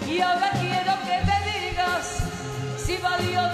y 0.06 0.20
ahora 0.20 0.50
quiero 0.52 0.92
que 1.06 1.20
me 1.26 1.68
digas 1.70 2.24
si 2.76 2.98
valió 2.98 3.47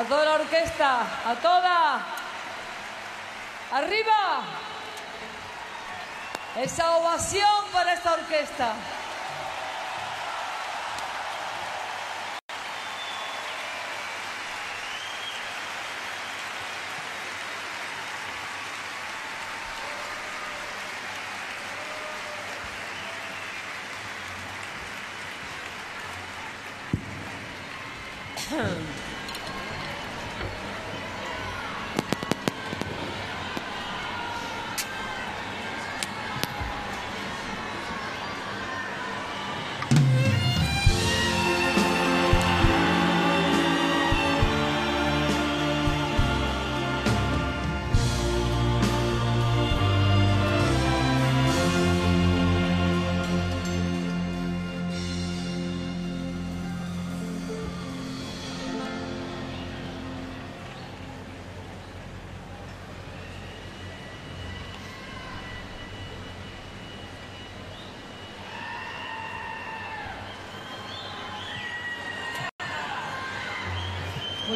a 0.00 0.04
toda 0.04 0.24
la 0.24 0.32
orquesta, 0.32 1.00
a 1.26 1.34
toda. 1.34 2.00
Arriba. 3.72 4.42
Esa 6.56 6.96
ovación 6.96 7.64
para 7.70 7.92
esta 7.92 8.14
orquesta. 8.14 8.72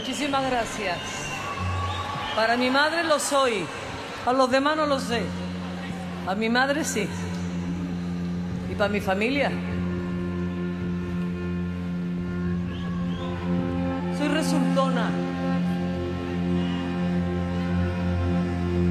Muchísimas 0.06 0.44
gracias. 0.51 0.98
Para 2.36 2.59
mi 2.59 2.68
madre 2.68 3.05
lo 3.05 3.18
soy, 3.18 3.64
a 4.26 4.35
los 4.35 4.51
demás 4.51 4.76
no 4.76 4.85
lo 4.85 5.01
sé. 5.01 5.22
A 6.26 6.35
mi 6.35 6.51
madre 6.51 6.85
sí. 6.85 7.09
Y 8.70 8.74
para 8.74 8.90
mi 8.90 9.01
familia. 9.01 9.51
Soy 14.18 14.28
resultona. 14.28 15.10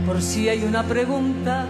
Por 0.08 0.20
si 0.20 0.50
hay 0.50 0.64
una 0.64 0.82
pregunta. 0.82 1.68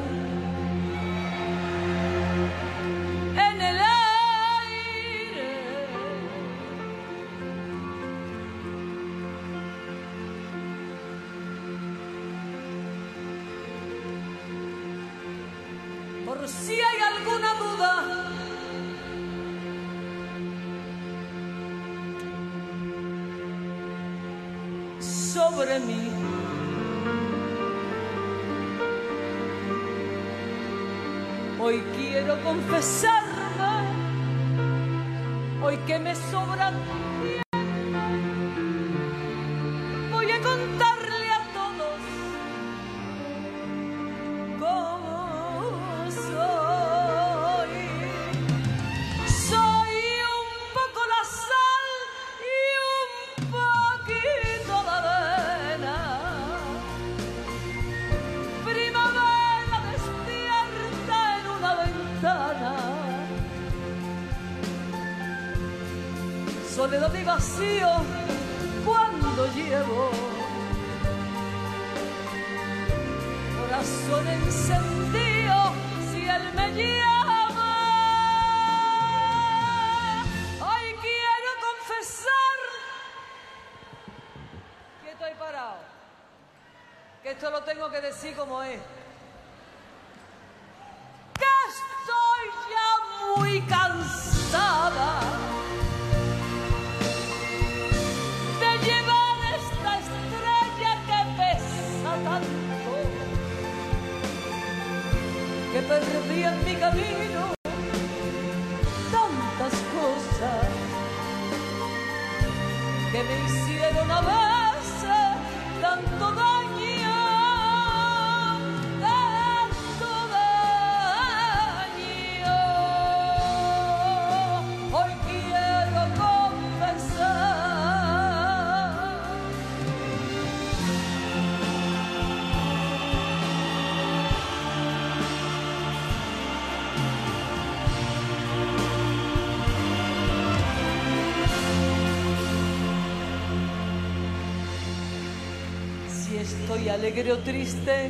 Estoy 146.74 146.90
alegre 146.90 147.32
o 147.32 147.38
triste. 147.40 148.10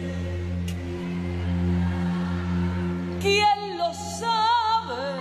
¿Quién 3.21 3.77
lo 3.77 3.93
sabe? 3.93 5.19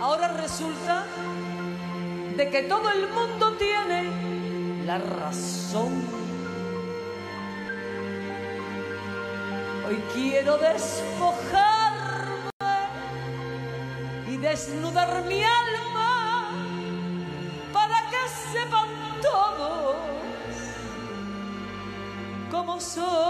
Ahora 0.00 0.28
resulta 0.28 1.04
de 2.36 2.50
que 2.50 2.62
todo 2.62 2.88
el 2.90 3.08
mundo 3.08 3.56
tiene 3.56 4.84
la 4.86 4.98
razón. 4.98 6.04
Hoy 9.88 10.00
quiero 10.14 10.58
despojarme 10.58 12.52
y 14.28 14.36
desnudar 14.36 15.24
mi 15.24 15.42
alma 15.42 16.07
cómo 22.78 23.27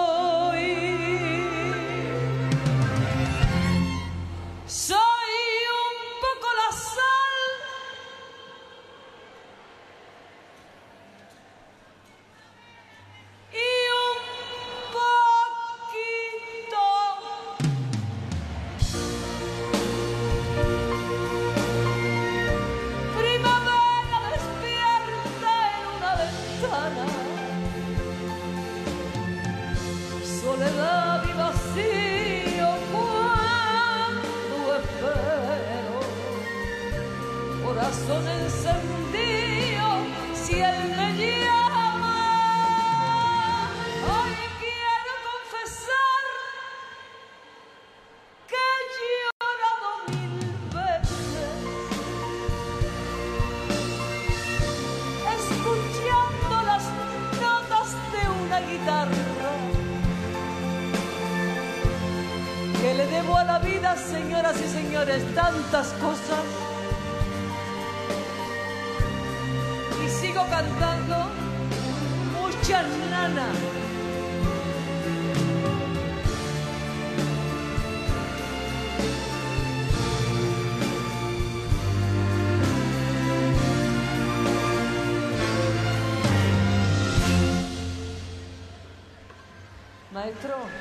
Maestro, 90.40 90.60
le 90.62 90.77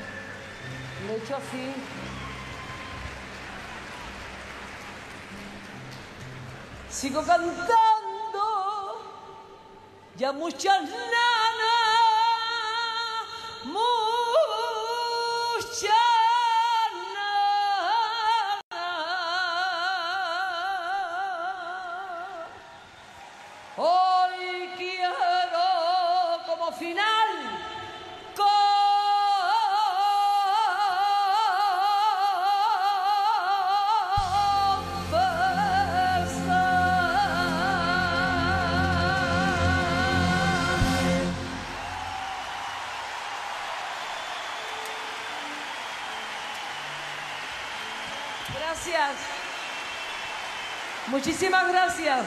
Muchísimas 51.18 51.66
gracias. 51.66 52.26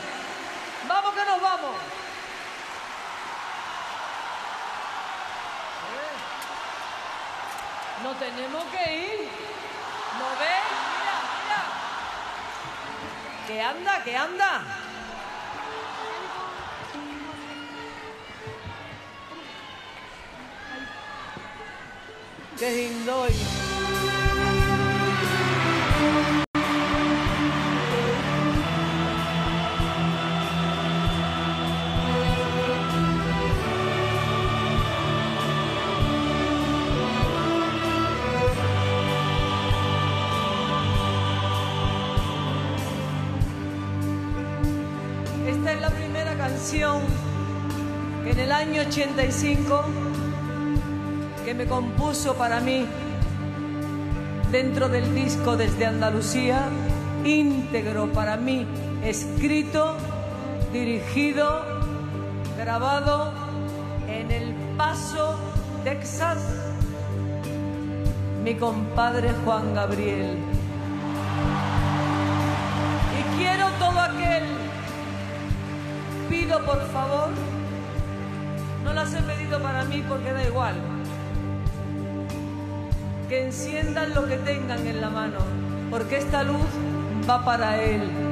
Vamos 0.86 1.14
que 1.14 1.24
nos 1.24 1.42
vamos. 1.42 1.76
No 8.04 8.12
tenemos 8.16 8.64
que 8.66 8.96
ir. 8.98 9.30
¿No 10.20 10.30
ves? 10.42 10.66
Mira, 10.92 11.18
mira. 11.40 11.62
Que 13.48 13.62
anda, 13.62 14.04
que 14.04 14.18
anda. 14.18 14.62
Qué 22.60 22.72
lindo. 22.72 23.26
85 48.92 49.86
que 51.46 51.54
me 51.54 51.66
compuso 51.66 52.36
para 52.36 52.60
mí 52.60 52.86
dentro 54.52 54.90
del 54.90 55.16
disco 55.16 55.56
desde 55.56 55.86
Andalucía, 55.86 56.68
íntegro 57.24 58.12
para 58.12 58.36
mí, 58.36 58.68
escrito, 59.02 59.96
dirigido, 60.74 61.64
grabado 62.58 63.32
en 64.10 64.30
El 64.30 64.54
Paso, 64.76 65.40
Texas, 65.86 66.40
mi 68.44 68.56
compadre 68.56 69.32
Juan 69.46 69.74
Gabriel. 69.74 70.38
Y 73.18 73.38
quiero 73.38 73.70
todo 73.80 74.00
aquel, 74.02 74.44
pido 76.30 76.66
por 76.66 76.82
favor, 76.92 77.30
no 78.92 78.96
las 78.96 79.14
he 79.14 79.22
pedido 79.22 79.58
para 79.62 79.86
mí 79.86 80.04
porque 80.08 80.34
da 80.34 80.44
igual, 80.44 80.76
que 83.30 83.46
enciendan 83.46 84.14
lo 84.14 84.28
que 84.28 84.36
tengan 84.36 84.86
en 84.86 85.00
la 85.00 85.10
mano, 85.10 85.38
porque 85.90 86.18
esta 86.18 86.44
luz 86.44 86.68
va 87.30 87.46
para 87.46 87.82
él. 87.82 88.31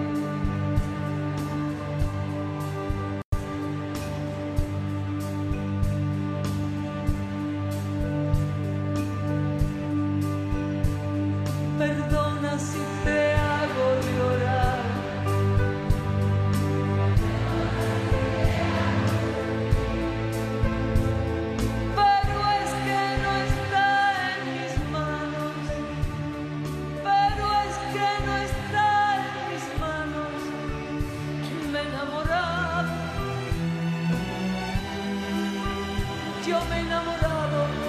Yo 36.60 36.66
me 36.66 36.80
he 36.82 37.89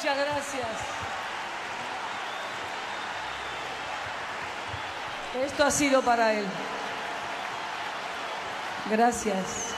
Muchas 0.00 0.16
gracias. 0.16 0.66
Esto 5.44 5.64
ha 5.66 5.70
sido 5.70 6.00
para 6.00 6.32
él. 6.32 6.46
Gracias. 8.88 9.74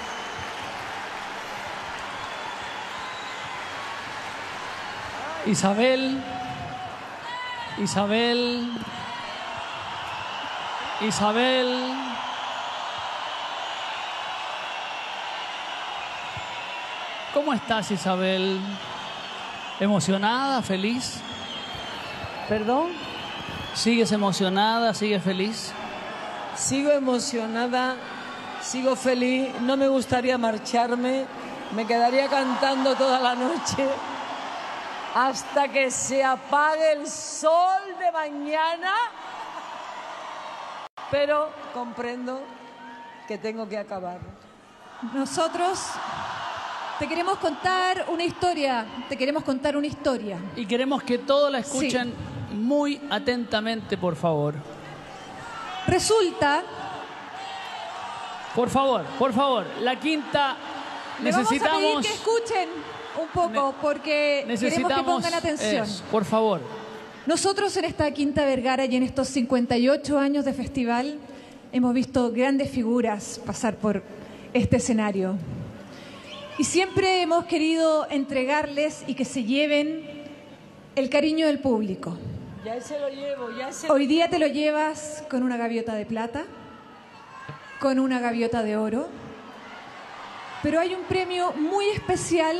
Isabel, 5.46 6.22
Isabel, 7.78 8.70
Isabel. 11.00 11.94
¿Cómo 17.34 17.52
estás, 17.54 17.90
Isabel? 17.90 18.60
¿Emocionada, 19.82 20.62
feliz? 20.62 21.20
¿Perdón? 22.48 22.92
¿Sigues 23.74 24.12
emocionada, 24.12 24.94
sigues 24.94 25.24
feliz? 25.24 25.72
Sigo 26.54 26.92
emocionada, 26.92 27.96
sigo 28.60 28.94
feliz, 28.94 29.52
no 29.62 29.76
me 29.76 29.88
gustaría 29.88 30.38
marcharme, 30.38 31.26
me 31.74 31.84
quedaría 31.84 32.28
cantando 32.28 32.94
toda 32.94 33.18
la 33.18 33.34
noche 33.34 33.88
hasta 35.16 35.66
que 35.66 35.90
se 35.90 36.22
apague 36.22 36.92
el 36.92 37.08
sol 37.08 37.82
de 37.98 38.12
mañana, 38.12 38.94
pero 41.10 41.50
comprendo 41.74 42.40
que 43.26 43.36
tengo 43.36 43.68
que 43.68 43.78
acabar. 43.78 44.20
Nosotros 45.12 45.80
te 47.02 47.08
queremos 47.08 47.38
contar 47.38 48.06
una 48.12 48.22
historia, 48.22 48.86
te 49.08 49.16
queremos 49.16 49.42
contar 49.42 49.76
una 49.76 49.88
historia. 49.88 50.38
Y 50.54 50.64
queremos 50.64 51.02
que 51.02 51.18
todos 51.18 51.50
la 51.50 51.58
escuchen 51.58 52.14
muy 52.54 53.00
atentamente, 53.10 53.98
por 53.98 54.14
favor. 54.14 54.54
Resulta, 55.88 56.62
Por 58.54 58.70
favor, 58.70 59.04
por 59.18 59.32
favor. 59.32 59.66
La 59.80 59.98
quinta 59.98 60.54
le 61.24 61.32
vamos 61.32 61.46
a 61.46 61.50
pedir 61.50 61.62
necesitamos. 61.62 62.06
que 62.06 62.12
escuchen 62.12 62.68
un 63.20 63.28
poco 63.34 63.74
porque 63.82 64.44
queremos 64.60 64.92
que 64.92 65.02
pongan 65.02 65.34
atención. 65.34 65.88
por 66.08 66.24
favor. 66.24 66.60
Nosotros 67.26 67.76
en 67.78 67.84
esta 67.84 68.08
Quinta 68.12 68.44
Vergara 68.44 68.84
y 68.84 68.94
en 68.94 69.02
estos 69.02 69.26
58 69.26 70.18
años 70.20 70.44
de 70.44 70.52
festival 70.52 71.18
hemos 71.72 71.94
visto 71.94 72.30
grandes 72.30 72.70
figuras 72.70 73.40
pasar 73.44 73.74
por 73.74 74.04
este 74.52 74.76
escenario. 74.76 75.36
Y 76.58 76.64
siempre 76.64 77.22
hemos 77.22 77.46
querido 77.46 78.06
entregarles 78.10 79.04
y 79.06 79.14
que 79.14 79.24
se 79.24 79.44
lleven 79.44 80.02
el 80.94 81.08
cariño 81.08 81.46
del 81.46 81.60
público. 81.60 82.18
Ya 82.62 82.78
se 82.80 83.00
lo 83.00 83.08
llevo, 83.08 83.50
ya 83.56 83.72
se 83.72 83.90
Hoy 83.90 84.06
día 84.06 84.28
te 84.28 84.38
lo 84.38 84.46
llevas 84.46 85.24
con 85.30 85.42
una 85.42 85.56
gaviota 85.56 85.94
de 85.94 86.04
plata, 86.04 86.44
con 87.80 87.98
una 87.98 88.20
gaviota 88.20 88.62
de 88.62 88.76
oro, 88.76 89.08
pero 90.62 90.78
hay 90.78 90.94
un 90.94 91.02
premio 91.04 91.52
muy 91.54 91.86
especial 91.88 92.58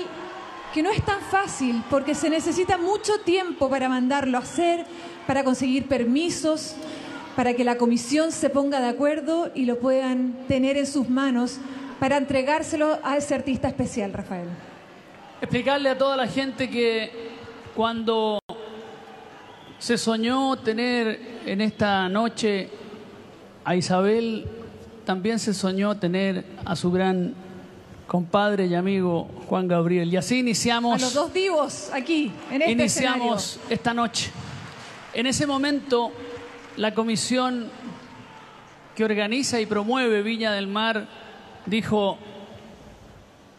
que 0.72 0.82
no 0.82 0.90
es 0.90 1.04
tan 1.04 1.20
fácil 1.20 1.84
porque 1.90 2.14
se 2.14 2.30
necesita 2.30 2.78
mucho 2.78 3.20
tiempo 3.20 3.68
para 3.68 3.90
mandarlo 3.90 4.38
a 4.38 4.40
hacer, 4.40 4.86
para 5.26 5.44
conseguir 5.44 5.86
permisos, 5.86 6.74
para 7.36 7.52
que 7.54 7.62
la 7.62 7.76
comisión 7.76 8.32
se 8.32 8.48
ponga 8.48 8.80
de 8.80 8.88
acuerdo 8.88 9.50
y 9.54 9.66
lo 9.66 9.78
puedan 9.78 10.32
tener 10.48 10.78
en 10.78 10.86
sus 10.86 11.10
manos 11.10 11.58
para 12.02 12.16
entregárselo 12.16 12.98
a 13.04 13.16
ese 13.16 13.32
artista 13.32 13.68
especial, 13.68 14.12
Rafael. 14.12 14.48
Explicarle 15.40 15.88
a 15.88 15.96
toda 15.96 16.16
la 16.16 16.26
gente 16.26 16.68
que 16.68 17.12
cuando 17.76 18.40
se 19.78 19.96
soñó 19.96 20.58
tener 20.58 21.20
en 21.46 21.60
esta 21.60 22.08
noche 22.08 22.70
a 23.64 23.76
Isabel, 23.76 24.48
también 25.04 25.38
se 25.38 25.54
soñó 25.54 25.96
tener 25.96 26.44
a 26.64 26.74
su 26.74 26.90
gran 26.90 27.36
compadre 28.08 28.66
y 28.66 28.74
amigo 28.74 29.30
Juan 29.48 29.68
Gabriel. 29.68 30.12
Y 30.12 30.16
así 30.16 30.34
A 30.34 30.38
iniciamos, 30.38 31.00
los 31.00 31.14
dos 31.14 31.32
divos 31.32 31.88
aquí, 31.92 32.32
en 32.50 32.62
este 32.62 32.72
iniciamos 32.72 33.60
esta 33.70 33.94
noche. 33.94 34.32
En 35.14 35.28
ese 35.28 35.46
momento, 35.46 36.10
la 36.76 36.94
comisión 36.94 37.70
que 38.96 39.04
organiza 39.04 39.60
y 39.60 39.66
promueve 39.66 40.22
Viña 40.22 40.50
del 40.50 40.66
Mar 40.66 41.21
dijo, 41.66 42.18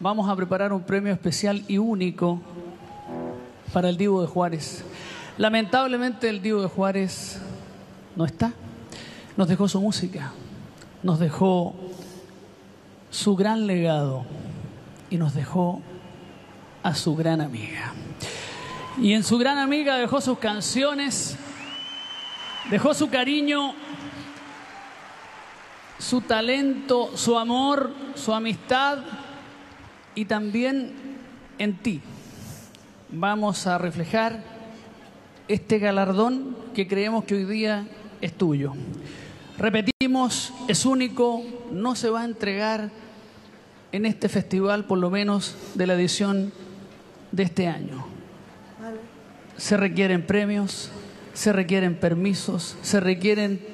vamos 0.00 0.28
a 0.28 0.36
preparar 0.36 0.72
un 0.72 0.82
premio 0.82 1.12
especial 1.12 1.64
y 1.68 1.78
único 1.78 2.40
para 3.72 3.88
el 3.88 3.96
Divo 3.96 4.22
de 4.22 4.28
Juárez. 4.28 4.84
Lamentablemente 5.38 6.28
el 6.28 6.42
Divo 6.42 6.62
de 6.62 6.68
Juárez 6.68 7.40
no 8.16 8.24
está. 8.24 8.52
Nos 9.36 9.48
dejó 9.48 9.68
su 9.68 9.80
música, 9.80 10.32
nos 11.02 11.18
dejó 11.18 11.74
su 13.10 13.34
gran 13.34 13.66
legado 13.66 14.24
y 15.10 15.16
nos 15.16 15.34
dejó 15.34 15.80
a 16.82 16.94
su 16.94 17.16
gran 17.16 17.40
amiga. 17.40 17.92
Y 19.00 19.12
en 19.14 19.24
su 19.24 19.38
gran 19.38 19.58
amiga 19.58 19.96
dejó 19.96 20.20
sus 20.20 20.38
canciones, 20.38 21.36
dejó 22.70 22.94
su 22.94 23.08
cariño, 23.10 23.74
su 25.98 26.20
talento, 26.20 27.16
su 27.16 27.38
amor, 27.38 27.92
su 28.14 28.32
amistad 28.32 28.98
y 30.14 30.24
también 30.24 30.92
en 31.58 31.76
ti. 31.78 32.00
Vamos 33.10 33.66
a 33.66 33.78
reflejar 33.78 34.42
este 35.48 35.78
galardón 35.78 36.56
que 36.74 36.88
creemos 36.88 37.24
que 37.24 37.34
hoy 37.34 37.44
día 37.44 37.86
es 38.20 38.32
tuyo. 38.32 38.72
Repetimos, 39.58 40.52
es 40.66 40.84
único, 40.84 41.42
no 41.70 41.94
se 41.94 42.10
va 42.10 42.22
a 42.22 42.24
entregar 42.24 42.90
en 43.92 44.06
este 44.06 44.28
festival, 44.28 44.86
por 44.86 44.98
lo 44.98 45.10
menos 45.10 45.54
de 45.74 45.86
la 45.86 45.94
edición 45.94 46.52
de 47.30 47.44
este 47.44 47.68
año. 47.68 48.04
Se 49.56 49.76
requieren 49.76 50.26
premios, 50.26 50.90
se 51.32 51.52
requieren 51.52 51.94
permisos, 51.94 52.76
se 52.82 52.98
requieren 52.98 53.73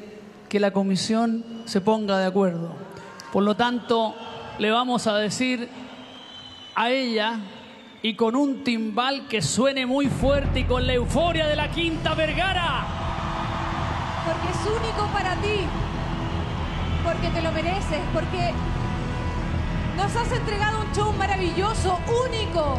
que 0.51 0.59
la 0.59 0.73
comisión 0.73 1.45
se 1.65 1.81
ponga 1.81 2.19
de 2.19 2.27
acuerdo. 2.27 2.73
Por 3.33 3.45
lo 3.45 3.55
tanto, 3.55 4.17
le 4.59 4.73
vamos 4.73 5.07
a 5.07 5.15
decir 5.15 5.69
a 6.75 6.91
ella 6.91 7.39
y 8.03 8.15
con 8.15 8.35
un 8.35 8.65
timbal 8.65 9.29
que 9.29 9.43
suene 9.43 9.87
muy 9.87 10.09
fuerte 10.09 10.61
y 10.61 10.65
con 10.65 10.89
la 10.89 10.95
euforia 10.95 11.47
de 11.47 11.55
la 11.55 11.71
Quinta 11.71 12.15
Vergara. 12.15 12.85
Porque 14.27 14.49
es 14.51 14.67
único 14.67 15.07
para 15.13 15.37
ti, 15.37 15.61
porque 17.05 17.29
te 17.29 17.43
lo 17.43 17.53
mereces, 17.53 18.01
porque 18.13 18.51
nos 19.97 20.17
has 20.17 20.33
entregado 20.33 20.81
un 20.81 20.93
show 20.93 21.13
maravilloso, 21.13 21.97
único. 22.27 22.77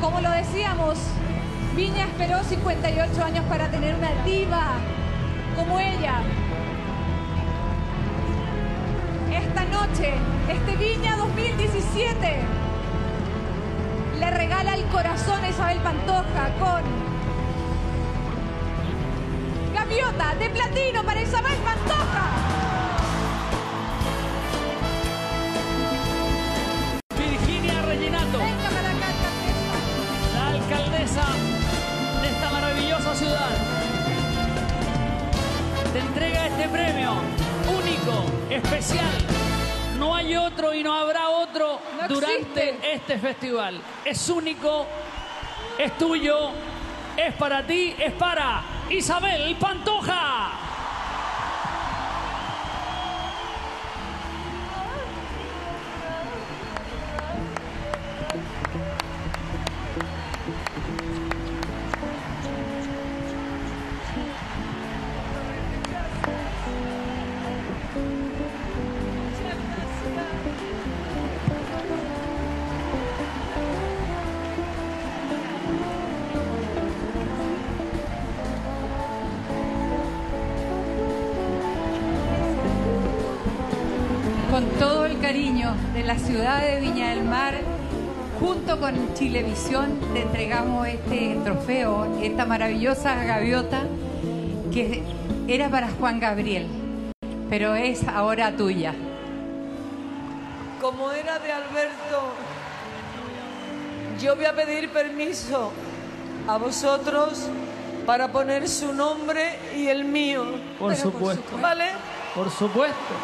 Como 0.00 0.22
lo 0.22 0.30
decíamos, 0.30 0.98
Viña 1.76 2.06
esperó 2.06 2.42
58 2.42 3.22
años 3.22 3.44
para 3.46 3.70
tener 3.70 3.94
una 3.94 4.10
diva 4.24 4.78
como 5.54 5.78
ella. 5.78 6.20
Esta 9.32 9.64
noche, 9.64 10.14
este 10.48 10.76
Viña 10.76 11.16
2017, 11.16 12.40
le 14.18 14.30
regala 14.30 14.74
el 14.74 14.84
corazón 14.86 15.42
a 15.44 15.48
Isabel 15.48 15.78
Pantoja 15.78 16.48
con 16.58 16.82
Gaviota 19.74 20.34
de 20.36 20.50
platino 20.50 21.02
para 21.04 21.22
Isabel 21.22 21.58
Pantoja. 21.64 22.63
Único, 38.04 38.24
especial. 38.50 39.06
No 39.98 40.14
hay 40.14 40.36
otro 40.36 40.74
y 40.74 40.82
no 40.82 40.92
habrá 40.92 41.28
otro 41.30 41.80
No 42.00 42.08
durante 42.08 42.68
existe. 42.70 42.94
este 42.94 43.18
festival. 43.18 43.80
Es 44.04 44.28
único, 44.28 44.86
es 45.78 45.96
tuyo, 45.96 46.50
es 47.16 47.34
para 47.34 47.66
ti, 47.66 47.94
es 47.98 48.12
para 48.12 48.62
Isabel 48.90 49.56
Pantoja. 49.56 50.33
Con 88.84 89.14
Chilevisión, 89.14 89.98
te 90.12 90.20
entregamos 90.20 90.86
este 90.86 91.38
trofeo, 91.42 92.20
esta 92.20 92.44
maravillosa 92.44 93.24
gaviota 93.24 93.84
que 94.70 95.02
era 95.48 95.70
para 95.70 95.88
Juan 95.88 96.20
Gabriel, 96.20 96.66
pero 97.48 97.74
es 97.76 98.06
ahora 98.06 98.54
tuya. 98.54 98.94
Como 100.82 101.10
era 101.12 101.38
de 101.38 101.50
Alberto, 101.50 102.34
yo 104.20 104.36
voy 104.36 104.44
a 104.44 104.52
pedir 104.52 104.90
permiso 104.90 105.72
a 106.46 106.58
vosotros 106.58 107.48
para 108.04 108.32
poner 108.32 108.68
su 108.68 108.92
nombre 108.92 109.60
y 109.74 109.86
el 109.86 110.04
mío. 110.04 110.44
Por 110.78 110.94
supuesto. 110.94 111.56
¿Vale? 111.58 111.86
Por 112.34 112.50
supuesto. 112.50 113.14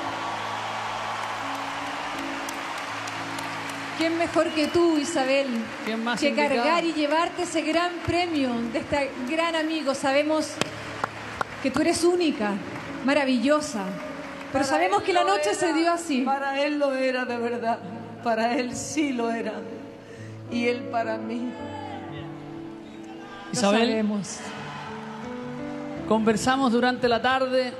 ¿Quién 4.00 4.16
mejor 4.16 4.48
que 4.52 4.66
tú, 4.68 4.96
Isabel? 4.96 5.46
¿Quién 5.84 6.02
más 6.02 6.18
que 6.18 6.30
indicado? 6.30 6.54
cargar 6.54 6.84
y 6.86 6.94
llevarte 6.94 7.42
ese 7.42 7.60
gran 7.60 7.92
premio 8.06 8.50
de 8.72 8.78
este 8.78 9.10
gran 9.28 9.54
amigo. 9.54 9.94
Sabemos 9.94 10.52
que 11.62 11.70
tú 11.70 11.82
eres 11.82 12.02
única, 12.02 12.52
maravillosa. 13.04 13.84
Pero 14.52 14.52
Para 14.52 14.64
sabemos 14.64 15.02
que 15.02 15.12
la 15.12 15.24
noche 15.24 15.50
era, 15.50 15.54
se 15.54 15.74
dio 15.74 15.92
así. 15.92 16.22
Para 16.22 16.62
él 16.62 16.78
lo 16.78 16.94
era 16.94 17.26
de 17.26 17.36
verdad. 17.36 17.78
Para 18.24 18.56
él 18.56 18.74
sí 18.74 19.12
lo 19.12 19.30
era. 19.30 19.52
Y 20.50 20.66
él 20.66 20.84
para 20.84 21.18
mí. 21.18 21.52
Lo 23.48 23.52
Isabel, 23.52 23.86
sabemos. 23.86 24.38
conversamos 26.08 26.72
durante 26.72 27.06
la 27.06 27.20
tarde 27.20 27.74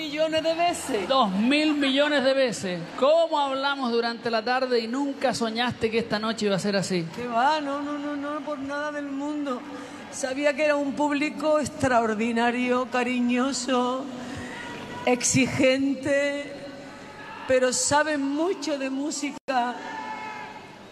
millones 0.00 0.42
de 0.42 0.54
veces. 0.54 1.08
dos 1.08 1.30
mil 1.30 1.74
millones 1.74 2.24
de 2.24 2.32
veces. 2.32 2.80
¿Cómo 2.98 3.38
hablamos 3.38 3.92
durante 3.92 4.30
la 4.30 4.42
tarde 4.42 4.80
y 4.80 4.88
nunca 4.88 5.34
soñaste 5.34 5.90
que 5.90 5.98
esta 5.98 6.18
noche 6.18 6.46
iba 6.46 6.56
a 6.56 6.58
ser 6.58 6.74
así? 6.74 7.06
Que 7.14 7.26
va, 7.26 7.60
no, 7.60 7.82
no, 7.82 7.98
no, 7.98 8.16
no, 8.16 8.40
por 8.40 8.58
nada 8.58 8.90
del 8.92 9.04
mundo. 9.04 9.60
Sabía 10.10 10.54
que 10.54 10.64
era 10.64 10.76
un 10.76 10.94
público 10.94 11.60
extraordinario, 11.60 12.88
cariñoso, 12.90 14.04
exigente, 15.04 16.50
pero 17.46 17.70
saben 17.72 18.22
mucho 18.22 18.78
de 18.78 18.88
música 18.88 19.74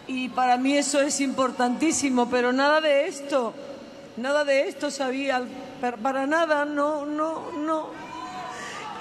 y 0.07 0.29
para 0.29 0.57
mí 0.57 0.77
eso 0.77 1.01
es 1.01 1.19
importantísimo, 1.19 2.29
pero 2.29 2.53
nada 2.53 2.79
de 2.79 3.07
esto, 3.07 3.53
nada 4.17 4.45
de 4.45 4.67
esto 4.67 4.91
sabía, 4.91 5.41
para 6.03 6.27
nada, 6.27 6.63
no, 6.63 7.05
no, 7.07 7.51
no. 7.51 8.08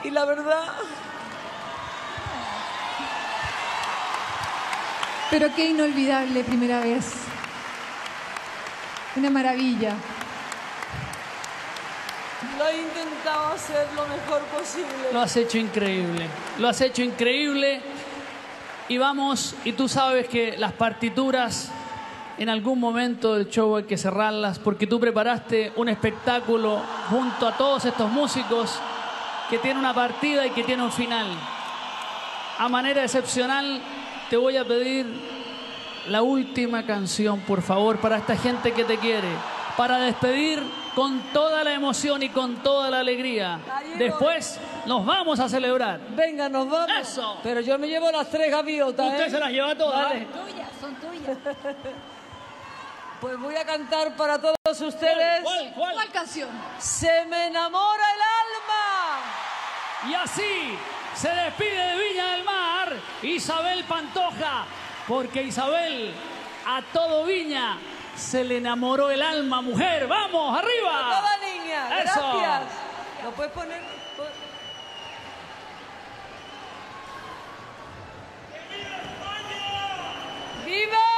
Y 0.05 0.11
la 0.11 0.25
verdad, 0.25 0.75
Pero 5.31 5.55
qué 5.55 5.69
inolvidable 5.69 6.43
primera 6.43 6.81
vez. 6.81 7.13
Una 9.17 9.29
maravilla. 9.29 9.95
Lo 12.59 12.67
he 12.67 12.81
intentado 12.81 13.49
hacer 13.53 13.87
lo 13.95 14.07
mejor 14.07 14.41
posible. 14.45 15.13
Lo 15.13 15.21
has 15.21 15.37
hecho 15.37 15.59
increíble. 15.59 16.27
Lo 16.59 16.69
has 16.69 16.81
hecho 16.81 17.03
increíble. 17.03 17.83
Y 18.89 18.97
vamos, 18.97 19.55
y 19.65 19.73
tú 19.73 19.87
sabes 19.87 20.29
que 20.29 20.57
las 20.57 20.73
partituras 20.73 21.71
en 22.39 22.49
algún 22.49 22.81
momento 22.81 23.35
del 23.35 23.51
show 23.51 23.77
hay 23.77 23.85
que 23.85 23.99
cerrarlas 23.99 24.59
porque 24.59 24.87
tú 24.87 24.99
preparaste 24.99 25.73
un 25.77 25.91
espectáculo 25.91 26.81
junto 27.11 27.49
a 27.49 27.57
todos 27.57 27.85
estos 27.85 28.11
músicos 28.11 28.79
que 29.49 29.59
tiene 29.59 29.79
una 29.79 29.95
partida 29.95 30.47
y 30.47 30.51
que 30.51 30.65
tiene 30.65 30.83
un 30.83 30.93
final. 30.93 31.27
A 32.59 32.69
manera 32.69 33.03
excepcional 33.03 33.81
te 34.29 34.37
voy 34.37 34.57
a 34.57 34.65
pedir 34.65 35.07
la 36.09 36.23
última 36.23 36.85
canción, 36.85 37.41
por 37.41 37.63
favor, 37.63 37.99
para 37.99 38.17
esta 38.19 38.37
gente 38.37 38.73
que 38.73 38.85
te 38.85 38.99
quiere, 38.99 39.29
para 39.77 39.99
despedir 39.99 40.63
con 40.95 41.21
toda 41.33 41.63
la 41.65 41.73
emoción 41.73 42.23
y 42.23 42.29
con 42.31 42.57
toda 42.57 42.91
la 42.91 43.01
alegría. 43.01 43.61
Después 43.97 44.59
nos 44.87 45.07
vamos 45.07 45.39
a 45.39 45.49
celebrar. 45.49 46.01
Venga, 46.17 46.49
nos 46.49 46.69
vamos. 46.69 46.91
Eso. 47.01 47.39
Pero 47.43 47.61
yo 47.61 47.79
me 47.79 47.87
llevo 47.87 48.11
las 48.11 48.29
tres 48.29 48.51
gaviotas. 48.51 49.07
Usted 49.07 49.27
¿eh? 49.27 49.31
se 49.31 49.39
las 49.39 49.51
lleva 49.51 49.75
todas. 49.77 50.09
Vale. 50.09 50.27
Tuyas, 50.27 50.69
son 50.81 50.95
tuyas. 50.97 51.39
Pues 53.21 53.39
voy 53.39 53.57
a 53.57 53.65
cantar 53.65 54.17
para 54.17 54.41
todos 54.41 54.81
ustedes. 54.81 55.43
¿Cuál, 55.43 55.73
cuál? 55.75 55.95
¿Cuál 55.95 56.11
canción? 56.11 56.49
Se 56.79 57.25
me 57.25 57.49
enamora 57.49 58.05
el 58.15 58.21
alma. 58.21 60.11
Y 60.11 60.15
así 60.15 60.79
se 61.15 61.29
despide 61.29 61.89
de 61.89 61.97
Viña 61.97 62.33
del 62.33 62.45
Mar 62.45 62.93
Isabel 63.23 63.83
Pantoja, 63.85 64.65
porque 65.09 65.43
Isabel 65.43 66.15
a 66.65 66.81
todo 66.93 67.25
Viña 67.25 67.79
se 68.17 68.45
le 68.45 68.59
enamoró 68.59 69.11
el 69.11 69.23
alma, 69.23 69.61
mujer. 69.63 70.07
¡Vamos, 70.07 70.57
arriba! 70.57 71.21
Toda 71.21 71.37
niña. 71.39 72.01
Eso. 72.03 72.39
Gracias. 72.39 72.63
¿Lo 73.25 73.33
puedes 73.33 73.53
poner? 73.53 73.81
¡Viva! 80.65 80.99
¡Ay! 80.99 81.09
Se 81.09 81.18